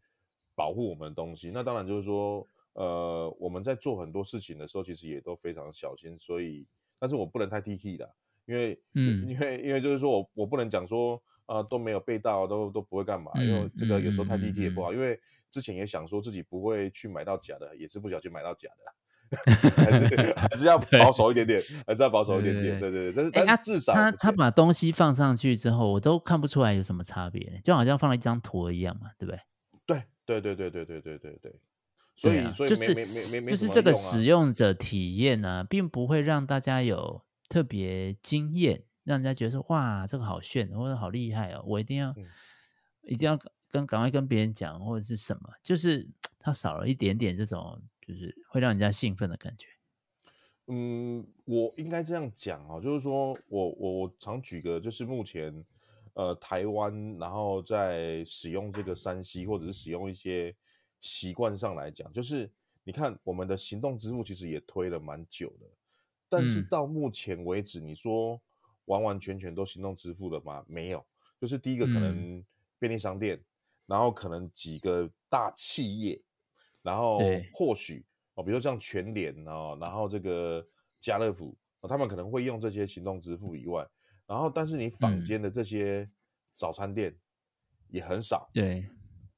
[0.55, 1.51] 保护我们的东西。
[1.53, 2.47] 那当然就是说。
[2.75, 6.65] 呃，我们在做很多事情的时候，其实也都非常小心，所以，
[7.01, 8.15] 但是我不能太 T K 的，
[8.47, 18.95] 因为，嗯，因为，因为就是说我我不能讲说啊、呃、都没有被盗，都都不会干嘛，因为这个有时候太 T K 也不好，因为之前也想说自己不会去买到假的，也是不小心买到假的，
[19.77, 29.41] 还是还是要保守一点点，还是要保守一点点，对对对，但是但是至少他他把东西放上去之后，我都看不出来有什么差别，就好像放了一张图一样嘛，对不对？
[29.87, 31.61] 对对对对对对对对对。
[32.17, 32.95] 所以，啊、所以就是
[33.45, 42.27] 就是这个使用者体验呢、啊，并不会让大家有特别惊艳，让人家觉得说哇，这个好炫，或者好厉害哦，我一定要、嗯、
[43.05, 43.39] 一定要
[43.71, 46.07] 跟赶快跟别人讲，或者是什么，就是
[46.39, 49.67] 它少了一点点这种，就是会让人家兴奋的感觉。
[50.67, 55.65] 嗯，我应该这样讲啊，就是说我我我常举个，就是目前
[56.15, 60.55] 呃台湾，然后在使用这个山西或者是使用一些。
[61.03, 62.53] 习惯上来讲，就是
[62.85, 65.67] 你看我们的行动支付其实也推了蛮久的，
[66.29, 68.39] 但是到目前为止，你说
[68.85, 70.63] 完完全全都行动支付了吗？
[70.69, 71.03] 没有，
[71.41, 72.45] 就是第一个可能
[72.79, 73.45] 便利商店，嗯、
[73.87, 76.21] 然后可能几个大企业，
[76.83, 77.19] 然后
[77.53, 80.67] 或许哦，比如说像全联哦，然后这个
[81.01, 83.87] 家乐福、哦，他们可能会用这些行动支付以外，
[84.27, 86.09] 然后但是你坊间的这些
[86.55, 87.15] 早餐店
[87.89, 88.85] 也很少，对。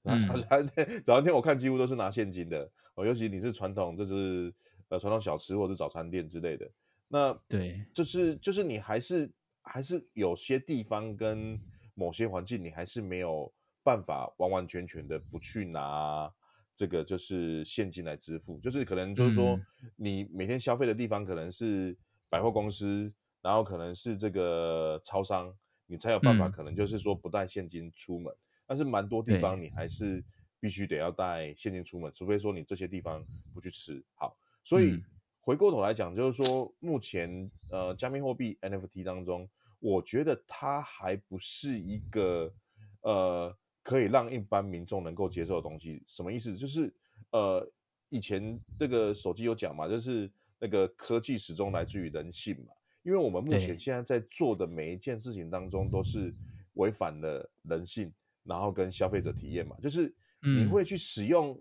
[0.27, 4.53] 早餐店，早餐店我看几乎都是拿现金的哦，尤其你是传统，就是
[4.89, 6.69] 呃传统小吃或者是早餐店之类的。
[7.07, 11.57] 那对，就是就是你还是还是有些地方跟
[11.95, 13.55] 某些环境，你还是没有
[13.85, 16.29] 办法完完全全的不去拿
[16.75, 19.61] 这个就是现金来支付，就是可能就是说
[19.97, 21.97] 你每天消费的地方可能是
[22.29, 25.55] 百货公司，然后可能是这个超商，
[25.87, 28.35] 你才有办法可能就是说不带现金出门。
[28.67, 30.25] 但是蛮多地方你还是
[30.59, 34.03] 必须得要带现金出门，除非说你这些地方不去吃。
[34.15, 35.03] 好，所以
[35.41, 39.47] 回过头来讲，就是说目前呃加密货币 NFT 当中，
[39.81, 42.55] 我觉得它还不是一个
[43.03, 46.03] 呃可以让一般民众能够接受的东西。
[46.07, 46.57] 什么意思？
[46.57, 46.93] 就是
[47.31, 47.71] 呃
[48.09, 52.73] 以前这个手机有讲嘛，就是那个科技始终来自于人性嘛。
[53.03, 56.35] 因为我们目前现在在做的每一件事情当中，都是
[56.75, 58.13] 违反了人性，
[58.45, 61.61] 然后跟消费者体验嘛，就是你会去使用。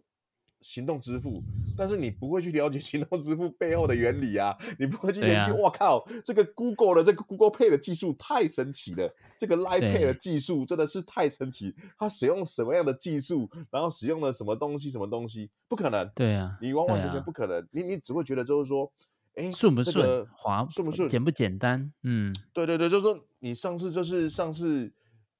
[0.62, 1.41] 行动支付，
[1.76, 4.55] 但是你不会去了解行动支付背后的原理啊！
[4.78, 11.76] 你不会去研究，我、啊、靠，这个 Google 的这个 Google Pay 的技术太神奇了，这个 Line Pay 的技术真的是太神奇。
[11.97, 15.49] 它使用什么样的技术，然后使用了什么东西，什么东西？
[15.68, 17.59] 不可能，对啊，你完完全全不可能。
[17.59, 18.91] 啊、你你只会觉得就是说，
[19.36, 21.91] 哎，顺不顺，这个、滑顺不顺，简不简单？
[22.03, 24.91] 嗯，对对对，就是说你上次就是上次，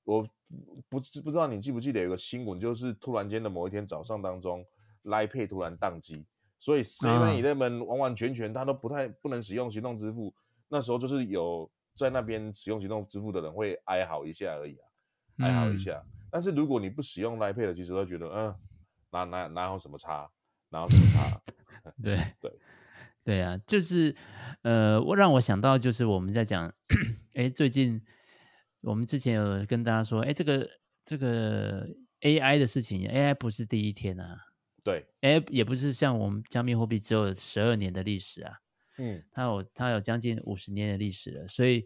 [0.04, 0.28] 我
[0.90, 4.66] 不知不知道你记不记得有个新闻，就是突然间的某一天早上当中。
[5.04, 6.26] Line Pay 突然宕机，
[6.60, 10.34] 所以 Seven Eleven 完完全全他都不太不能使用行动支付。
[10.70, 16.02] 那时候就是有在那边使用行动支付的人会哀嚎一下而已啊，哀嚎一下。
[16.06, 18.56] 嗯、但是如果你不使用 Line Pay 的，其实都觉得嗯，
[19.12, 20.30] 哪哪哪有什么差，
[20.70, 21.42] 哪有什么差？
[22.02, 22.60] 对 对
[23.24, 24.16] 对啊，就是
[24.62, 26.74] 呃，我让我想到就是我们在讲，
[27.34, 28.02] 哎，最近
[28.82, 30.70] 我们之前有跟大家说，哎，这个
[31.04, 31.88] 这个
[32.22, 34.38] AI 的事情，AI 不是第一天啊。
[34.84, 38.58] 对，哎，也不是像我们加密货币只有十二年的历史啊，
[38.98, 41.86] 嗯，它有它有将近五十年的历史了，所以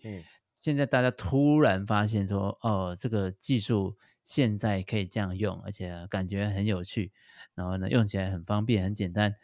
[0.59, 7.11] 现在大家突然发现说，哦，这个技术现在可以这样用，而且感觉很有趣，
[7.53, 9.35] 然后呢，用起来很方便，很简单，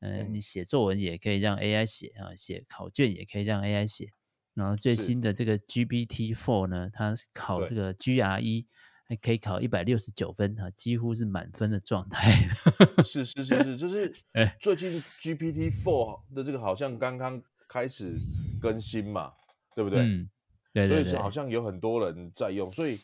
[0.00, 4.08] 呃、嗯，你写作文也可以让 AI 写啊，写考卷也可以让 AI 写，
[4.54, 8.66] 然后最新的这个 GPT Four 呢，它考这个 GRE。
[9.08, 12.48] 还可以考一百六十九分啊，几乎是满分的状态。
[13.04, 14.12] 是是是是，就是
[14.60, 18.18] 最近 GPT Four 的这个好像刚刚开始
[18.60, 19.32] 更新嘛，
[19.74, 20.00] 对不对？
[20.00, 20.28] 嗯，
[20.72, 21.04] 对对对。
[21.04, 22.72] 所以是好像有很多人在用。
[22.72, 22.98] 所以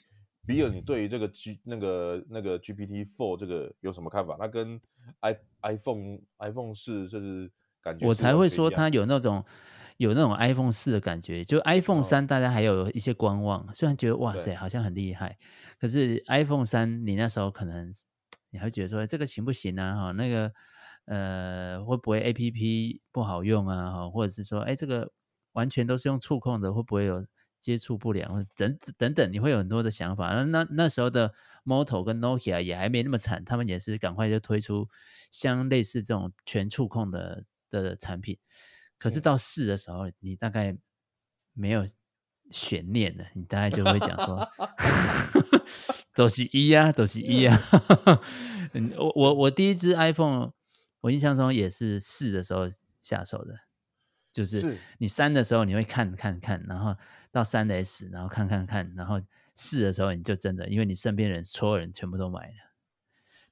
[0.45, 4.37] 比尔，你对于这个 G 那个那个 GPT Four 这个有什么看法？
[4.39, 4.81] 它跟
[5.21, 7.49] i iPhone iPhone 四就是
[7.81, 9.45] 感觉，我才会说它有那种。
[9.97, 15.39] 有那种 iPhone 四的感觉，就 iPhone 三大家还有一些观望，哦、虽然觉得哇塞好像很厉害，
[15.79, 17.93] 可是 iPhone 三你那时候可能
[18.51, 19.95] 你还会觉得说这个行不行啊？
[19.95, 20.53] 哈，那个
[21.07, 23.91] 呃会不会 APP 不好用啊？
[23.91, 25.11] 哈，或者是说哎这个
[25.53, 27.27] 完全都是用触控的，会不会有
[27.61, 28.45] 接触不良？
[28.57, 30.33] 等等等，你会有很多的想法。
[30.35, 31.33] 那那那时候的
[31.65, 34.89] Moto 跟 Nokia 也还没那么惨，他们也是赶快就推出
[35.31, 38.37] 相类似这种全触控的的产品。
[39.03, 40.79] 可是到四的时候，你大概
[41.55, 41.85] 没有
[42.53, 44.49] 悬念了，你大概就会讲说，
[46.15, 47.59] 都是一啊，都是一啊。
[48.75, 50.53] 嗯，我我我第一支 iPhone，
[51.01, 52.69] 我印象中也是四的时候
[53.01, 53.59] 下手的，
[54.33, 56.97] 就是你三的时候你会看看看，然后
[57.33, 59.21] 到三的 S，然后看看看，然后
[59.57, 62.55] 四的时候你就真的，因为你身边人所有人全部都买了。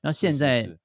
[0.01, 0.61] 然后现在。
[0.63, 0.81] 是是是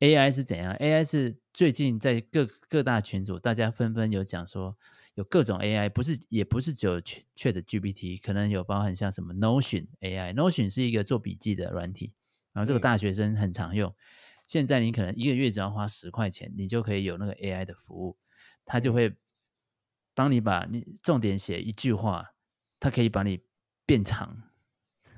[0.00, 4.76] AI 是怎样？AI 是最近在各各大群组，大家纷纷有讲说，
[5.14, 12.12] 有各种 AI，不是也不是只有 ChatGPT，可能有包含像什么 Notion AI，Notion 是一个做笔记的软体，
[12.52, 13.88] 然后这个大学生很常用。
[13.90, 13.94] 嗯、
[14.46, 18.18] 现在你可能一个月只要花十块钱，你就可以有那个 AI 的服务，
[18.64, 19.14] 它就会
[20.14, 22.34] 帮你把你重点写一句话，
[22.80, 23.40] 它可以把你
[23.86, 24.42] 变长。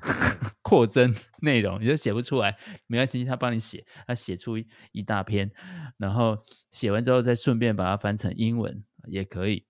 [0.63, 4.57] 扩增内容，你就写不出来，没关系，他帮你写，他写出
[4.91, 5.51] 一大篇，
[5.97, 9.67] 然后写完之后再顺便把它翻成英文也可以，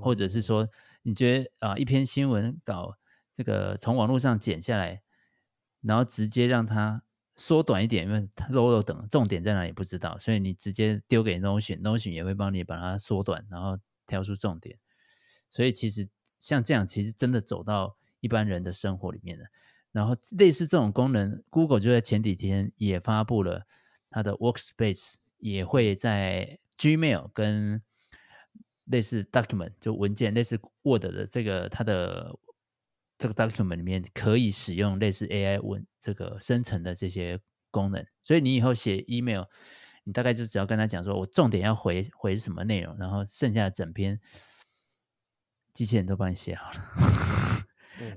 [0.00, 0.68] 或者是说
[1.02, 2.94] 你觉得啊一篇新闻稿
[3.34, 5.02] 这个从网络上剪下来，
[5.82, 7.02] 然后直接让它
[7.36, 14.78] 缩短一点，因为它漏漏等重点在哪里不知道，所以你直接丢给 Notion，Notion 也会帮你把它缩短，然后挑出重点，
[15.50, 16.08] 所以其实
[16.38, 17.98] 像这样，其实真的走到。
[18.22, 19.44] 一般人的生活里面的，
[19.90, 23.66] 然后类似这种功能，Google 就在前几天也发布了
[24.08, 27.82] 它的 Workspace，也会在 Gmail 跟
[28.84, 32.32] 类似 Document 就文件类似 Word 的这个它的
[33.18, 39.44] 这个 Document 里面可以使用类似 AI 文这个生成的这些功能，所以你以后写 Email，
[40.04, 44.20] 你大概就只要跟他讲说我重点要回回什么内容，然后剩下的整篇
[45.74, 47.41] 机器人都帮你写好了。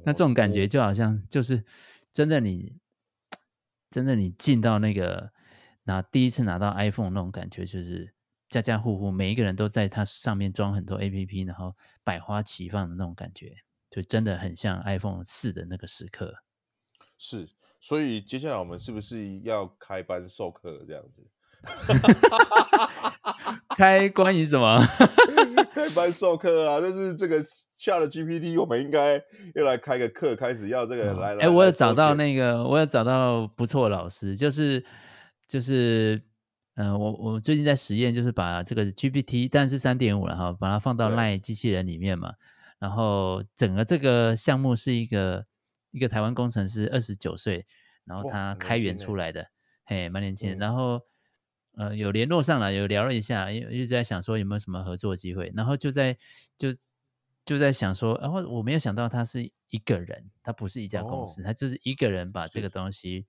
[0.04, 1.64] 那这种感觉就好像就是
[2.12, 2.78] 真的你，
[3.90, 5.32] 真的你进到那个
[5.84, 8.14] 拿第一次拿到 iPhone 那种感觉，就是
[8.50, 13.56] 家家户户每一个人都在它上面装很多 APP，然后百花齐放的那种感觉，
[13.90, 16.36] 就真的很像 iPhone 四的那个时刻。
[17.18, 17.50] 是，
[17.82, 21.28] 所以接下来我们是不是要开班授课这样子？
[23.76, 24.80] 开关于什么？
[25.74, 27.44] 开班授课啊，就是这个。
[27.76, 29.22] 下了 GPT，我们应该
[29.54, 31.34] 又来开个课，开始要这个来。
[31.34, 34.84] 哎、嗯欸，我有找到那个，我有找到不错的老师，就是
[35.48, 36.22] 就是
[36.76, 42.34] 呃，我我最近在实验，就是把这个 GPT，但是三点五了哈，把它放到 LINE 机器人里面嘛。
[42.80, 45.46] 然后整个这个项目是一个
[45.92, 47.66] 一个台湾工程师，二十九岁，
[48.04, 49.48] 然后他开源出来的，
[49.86, 50.56] 嘿，蛮年轻的。
[50.56, 51.02] 嗯、然后
[51.78, 55.52] 呃，有联络上了，有聊了一下，一直在想说有没有什么合作机会。
[55.56, 56.18] 然后就在
[56.58, 56.70] 就
[57.46, 63.28] 就在想说，然后我没有想到他是一个人，他不是一家公司，哦、他就是一个人把这个东西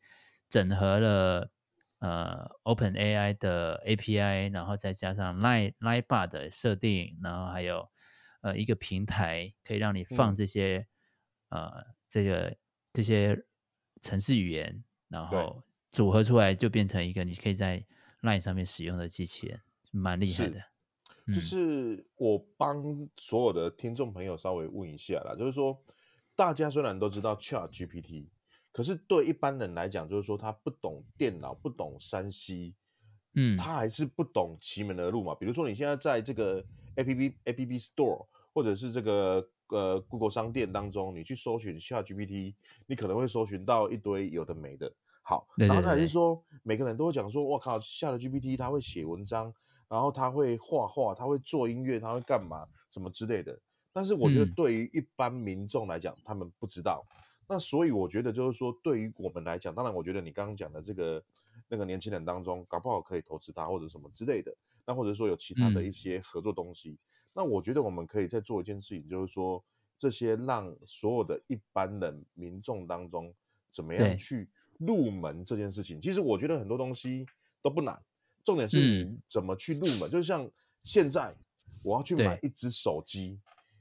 [0.48, 1.50] 整合了。
[1.98, 7.88] 呃，OpenAI 的 API，然后再加上 Line Line Bar 的设定，然后还有
[8.42, 10.86] 呃一个平台可以让你放这些、
[11.48, 12.54] 嗯、呃这个
[12.92, 13.42] 这些
[14.02, 17.82] 程式语言，然后组合出来就变成一个你可以在
[18.20, 20.60] Line 上面使用的机器人，蛮厉害的。
[21.34, 25.76] 就是我帮所有的听众朋友稍微问一下啦，就是说
[26.34, 28.28] 大家虽然都知道 ChatGPT。
[28.72, 32.74] 可是对一般人来讲，就是说他不懂电脑，不懂山西
[33.34, 35.34] 嗯，他还是不懂奇门而入嘛。
[35.34, 36.62] 比如说你现在在这个
[36.96, 42.54] App App Store 或者是这个呃 Google 商店当中，你去搜寻 ChatGPT，
[42.86, 44.92] 你可能会搜寻到一堆有的没的。
[45.22, 49.52] 好，然后他还是说每个人都会讲说，我靠，ChatGPT 他会写文章，
[49.88, 53.58] 然后他会画画，他会做音乐，他会干嘛什么之类的。
[53.92, 57.04] 但是我觉得对于一般民众来讲，他们不知道。
[57.48, 61.22] 那所以我觉得就是说，对于我们来讲，当然我觉得你刚刚讲的这个
[61.68, 64.52] 那个年轻人当中，搞不好可以投资他或者什么之类的，
[64.84, 66.98] 那或者说有其他的一些合作东西，嗯、
[67.36, 69.64] 那我觉得我们可以再做一件事情，就是说
[69.98, 73.32] 这些让所有的一般人民众当中
[73.72, 77.24] 怎么样去入门这件事情，其实我觉得很多东西
[77.62, 78.02] 都不难，
[78.46, 80.48] 重点是你怎么去入门，嗯、就像
[80.84, 81.34] 现在
[81.82, 83.38] 我要去买一只手机，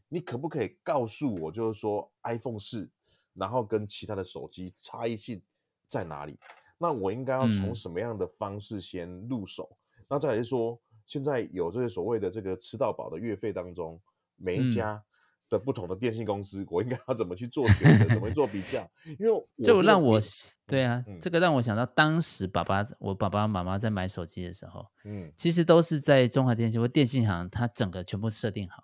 [0.09, 2.89] 你可不可以告诉我，就是说 iPhone 四？
[3.35, 5.41] 然后跟其他的手机差异性
[5.87, 6.39] 在哪里？
[6.77, 9.69] 那我应该要从什么样的方式先入手？
[9.97, 14.01] 嗯、那再来是说，现在有这些所谓的这个吃到饱的月费当中，
[14.35, 15.03] 每一家
[15.49, 18.89] 的不同的电信公司，嗯、我应该要怎么去做选择，怎么做比较？
[19.19, 20.19] 因为我就让我
[20.65, 28.83] 对啊，嗯、这个让我想到当时爸爸我爸爸妈妈在买手机的时候，嗯，其实都是在中华电信或电信行，它整个全部设定好，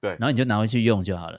[0.00, 1.38] 对，然后你就拿回去用就好了。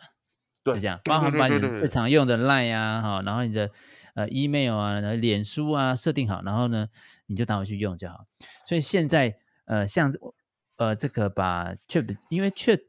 [0.63, 3.71] 就这样，包含把你最常用的 Line 啊，哈，然后你的
[4.13, 6.87] 呃 email 啊、脸书啊设定好，然后呢，
[7.25, 8.25] 你就拿回去用就好。
[8.67, 10.11] 所以现在呃，像
[10.79, 12.81] 呃这个把 Chat，因为 Chat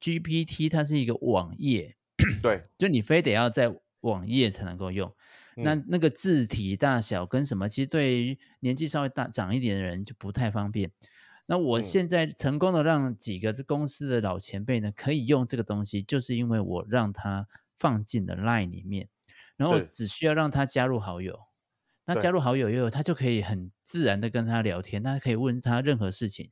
[0.00, 1.94] GPT 它是一个网页，
[2.42, 5.14] 对，就你非得要在网页才能够用。
[5.56, 10.90] 嗯、那那个字体大小跟什么，其实对于年纪稍微大长一点的人就不太方便。
[11.46, 19.10] 那我现在成功的让几个公司的老前辈呢，可以用这个东西，就是因为我让他放进了 Line 里面，
[19.58, 21.38] 然后只需要让他加入好友，
[22.06, 26.50] 那加入好友以后，他就可以很自然的跟他聊天，他可以问他任何事情，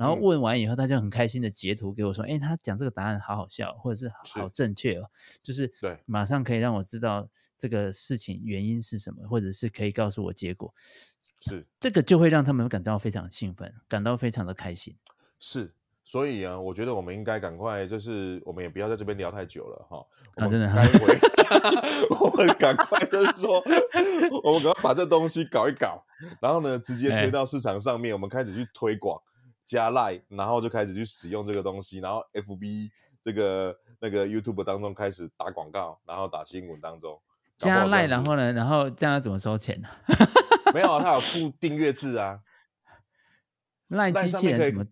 [0.00, 5.06] 然后问完以后，他就很开心的截图给我说，哎，他讲这个答案好好笑，或者是好正确哦，
[5.42, 10.72] 就是对，马上可以让我知道这个事情原因是什么，或者是可以告诉我结果。
[11.42, 14.96] 是，这个就会让他们感到非常兴奋，感到非常的开心。
[15.38, 15.70] 是，
[16.02, 20.06] 所以啊，我觉得我们应该赶快，就是我们也不要在这边聊太久了哈。
[20.36, 21.18] 啊，真的，该回，
[22.18, 23.62] 我们赶快就是说，
[24.42, 26.02] 我们赶快把这东西搞一搞，
[26.40, 29.20] 然后呢，直接推到市场上面，欸、我们开始去推广，
[29.70, 32.90] 加 Line，然后就开始去使用这个东西，然后 FB
[33.22, 37.20] 这个那个 YouTube 当中开始打广告，然后打新闻当中
[37.56, 39.88] 加 Line，然后呢，然后这样怎么收钱呢？
[40.74, 42.40] 没有啊，它有付订阅制啊。
[43.88, 44.84] 赖机器人怎么？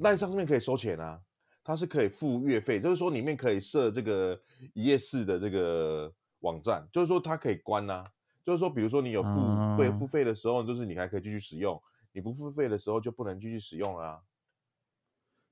[0.00, 1.20] 赖上面可以收钱啊，
[1.64, 4.40] 它是可以付月费，就是说里面可以设这个
[4.74, 8.06] 一页式的这个网站，就是说它可以关啊，
[8.44, 11.76] 就是说比如说你有付费、哦、付费的时候，就是你还可以继续使用；
[12.12, 14.20] 你不付费的时候就不能继续使用了啊。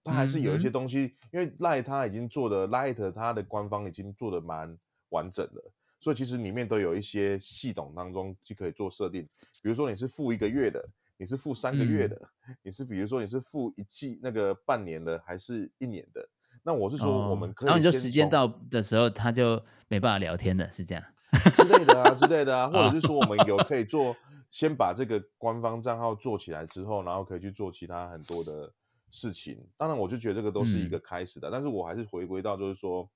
[0.04, 4.78] 它还是有一些东西，因为赖它已经做的 Light 它的官方已经做的蛮
[5.10, 5.62] 完整的。
[6.00, 9.28] 所以其实里面都有一些系统当中就可以做设定，
[9.60, 16.26] 比如说你是付一个月的，你是付三个月的，嗯、你是比如说你是付一季那个半年的还是一年的？
[16.62, 21.04] 那我是说我们可以、哦，然后你就时间到的时候他就没办法聊天了，是这样
[21.56, 24.14] 之类的啊之类的啊，或者是说我们有可以做，
[24.50, 28.72] 先把这个官方账号做起来之后，然后可以去做其他很多的
[29.10, 29.58] 事情。
[29.76, 33.08] 当然，我就觉得这个都是一个开始的，嗯、但是我还是回归到就是说，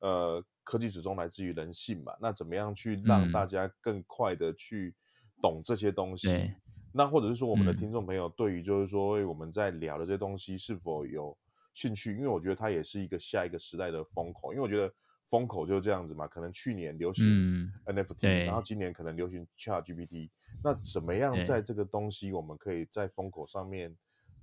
[0.00, 0.44] 呃。
[0.64, 4.94] 科技始终来自于人性嘛，那怎么样去让大家更快的去
[5.42, 6.30] 懂这些东西？
[6.30, 6.54] 嗯、
[6.92, 11.36] 那或者是说，我们的听众朋友对于就是说我们在聊的这些东西是否有
[11.74, 12.14] 兴趣？
[12.14, 14.52] 因为我觉得它也是一个下一个时代的风口。
[14.52, 14.94] 因为我觉得
[15.28, 17.24] 风口就是这样子嘛，可能去年流行
[17.84, 20.30] NFT，、嗯、然后今年可能流行 ChatGPT，
[20.64, 23.96] 那怎么样在这个东西我们可以在风口上面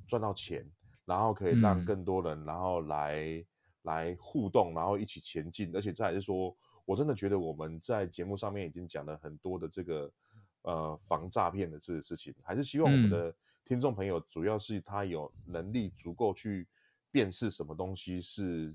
[0.08, 0.66] 赚到钱，
[1.04, 3.46] 然后可以让更多人然后来、嗯、
[3.82, 6.56] 来互动，然后一起前进，而且再来是说，
[6.86, 10.12] 我真的觉得我们在节目上面已经讲了很多的这个
[10.62, 13.36] 呃防诈骗的这个事情，还是希望我们的
[13.66, 16.68] 听众朋友主要是他有能力足够去
[17.12, 18.74] 辨识什么东西是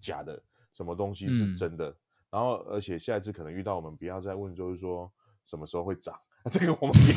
[0.00, 0.42] 假的。
[0.74, 1.90] 什么东西是真的？
[1.90, 1.96] 嗯、
[2.30, 5.12] 然后，而且下一次可能遇到我们，不要再问，就是说
[5.44, 6.18] 什么时候会涨，
[6.50, 7.12] 这个我们也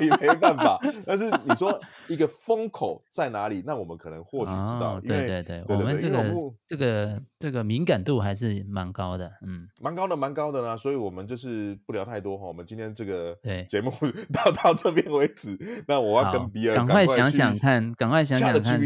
[0.00, 0.78] 也，也没办法。
[1.06, 3.62] 但是你说一个风口在哪里？
[3.66, 4.96] 那我们可能或许知道。
[4.96, 6.34] 哦、对对对，对对对我们这个
[6.66, 10.76] 这个这个敏感度还是蛮高的，嗯，蛮高的，蛮高的啦。
[10.76, 12.46] 所以我们就是不聊太多哈。
[12.46, 13.92] 我们今天这个对节目
[14.32, 15.56] 到到这边为止。
[15.86, 18.80] 那我要跟比尔赶快想想看，赶快想想看。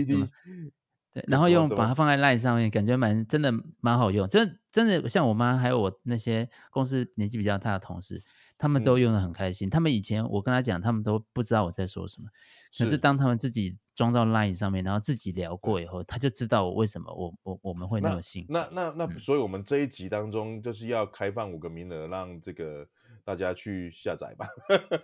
[1.15, 4.29] 对，然后用把它放在 Line 上面，感觉蛮真的蛮好用。
[4.29, 8.21] 真真的像我妈还有我那些公司年纪比较大的同事，
[8.59, 9.69] 他们都用的很开心。
[9.69, 12.29] 嗯、他们以前我跟他讲，他们都不知道我在说什么。
[12.77, 18.45] 可是当他们自己装到 Line 上面，然后自己聊过以后，他就知道我为什么我我我们会那么信。
[18.49, 22.85] 那那那，那，所以我们这一集当中就是要开放五个名额，让这个
[23.25, 24.49] 大家去下载吧。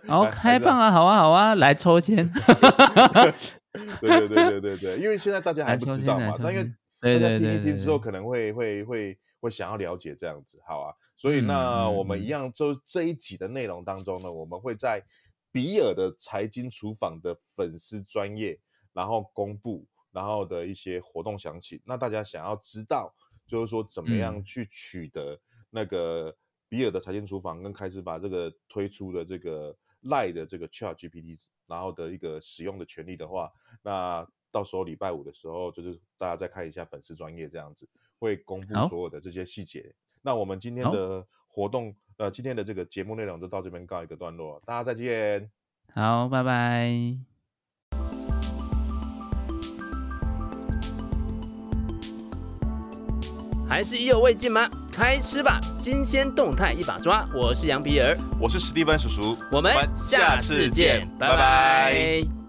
[0.05, 2.29] 好， 开放啊，好啊，好啊，来抽签。
[4.01, 6.63] 对对对对对对，因为现在大家还不知道嘛，那因为
[6.99, 10.93] 大家听一听之后，可能会会会会想要了解这样子，好啊。
[11.17, 15.03] 所以那我们一样，就这一集的内容当中呢，我们会在
[15.51, 18.59] 比尔的财经厨房的粉丝专业，
[18.91, 21.79] 然后公布，然后的一些活动详情。
[21.85, 23.13] 那大家想要知道，
[23.47, 26.35] 就是说怎么样去取得那个
[26.67, 31.37] 比尔的财经厨房，跟开始把这个推出的这个 LINE 的这个 ChatGPT。
[31.71, 33.49] 然后的一个使用的权利的话，
[33.81, 37.87] 那到时候礼拜五的时候，就是大家再看一下粉丝专业这样子，
[38.19, 39.95] 会公布所有的这些细节。
[40.21, 45.49] 那我们今天的活动，呃，今天的这个节目内容就到这边告一个段落，大家再见。
[45.93, 47.30] 好，拜拜。
[53.71, 54.69] 还是意犹未尽吗？
[54.91, 57.25] 开吃吧，新鲜动态一把抓。
[57.33, 61.35] 我是羊皮儿，我是史蒂芬叔叔，我们下次见，拜拜。
[61.37, 62.40] 拜拜。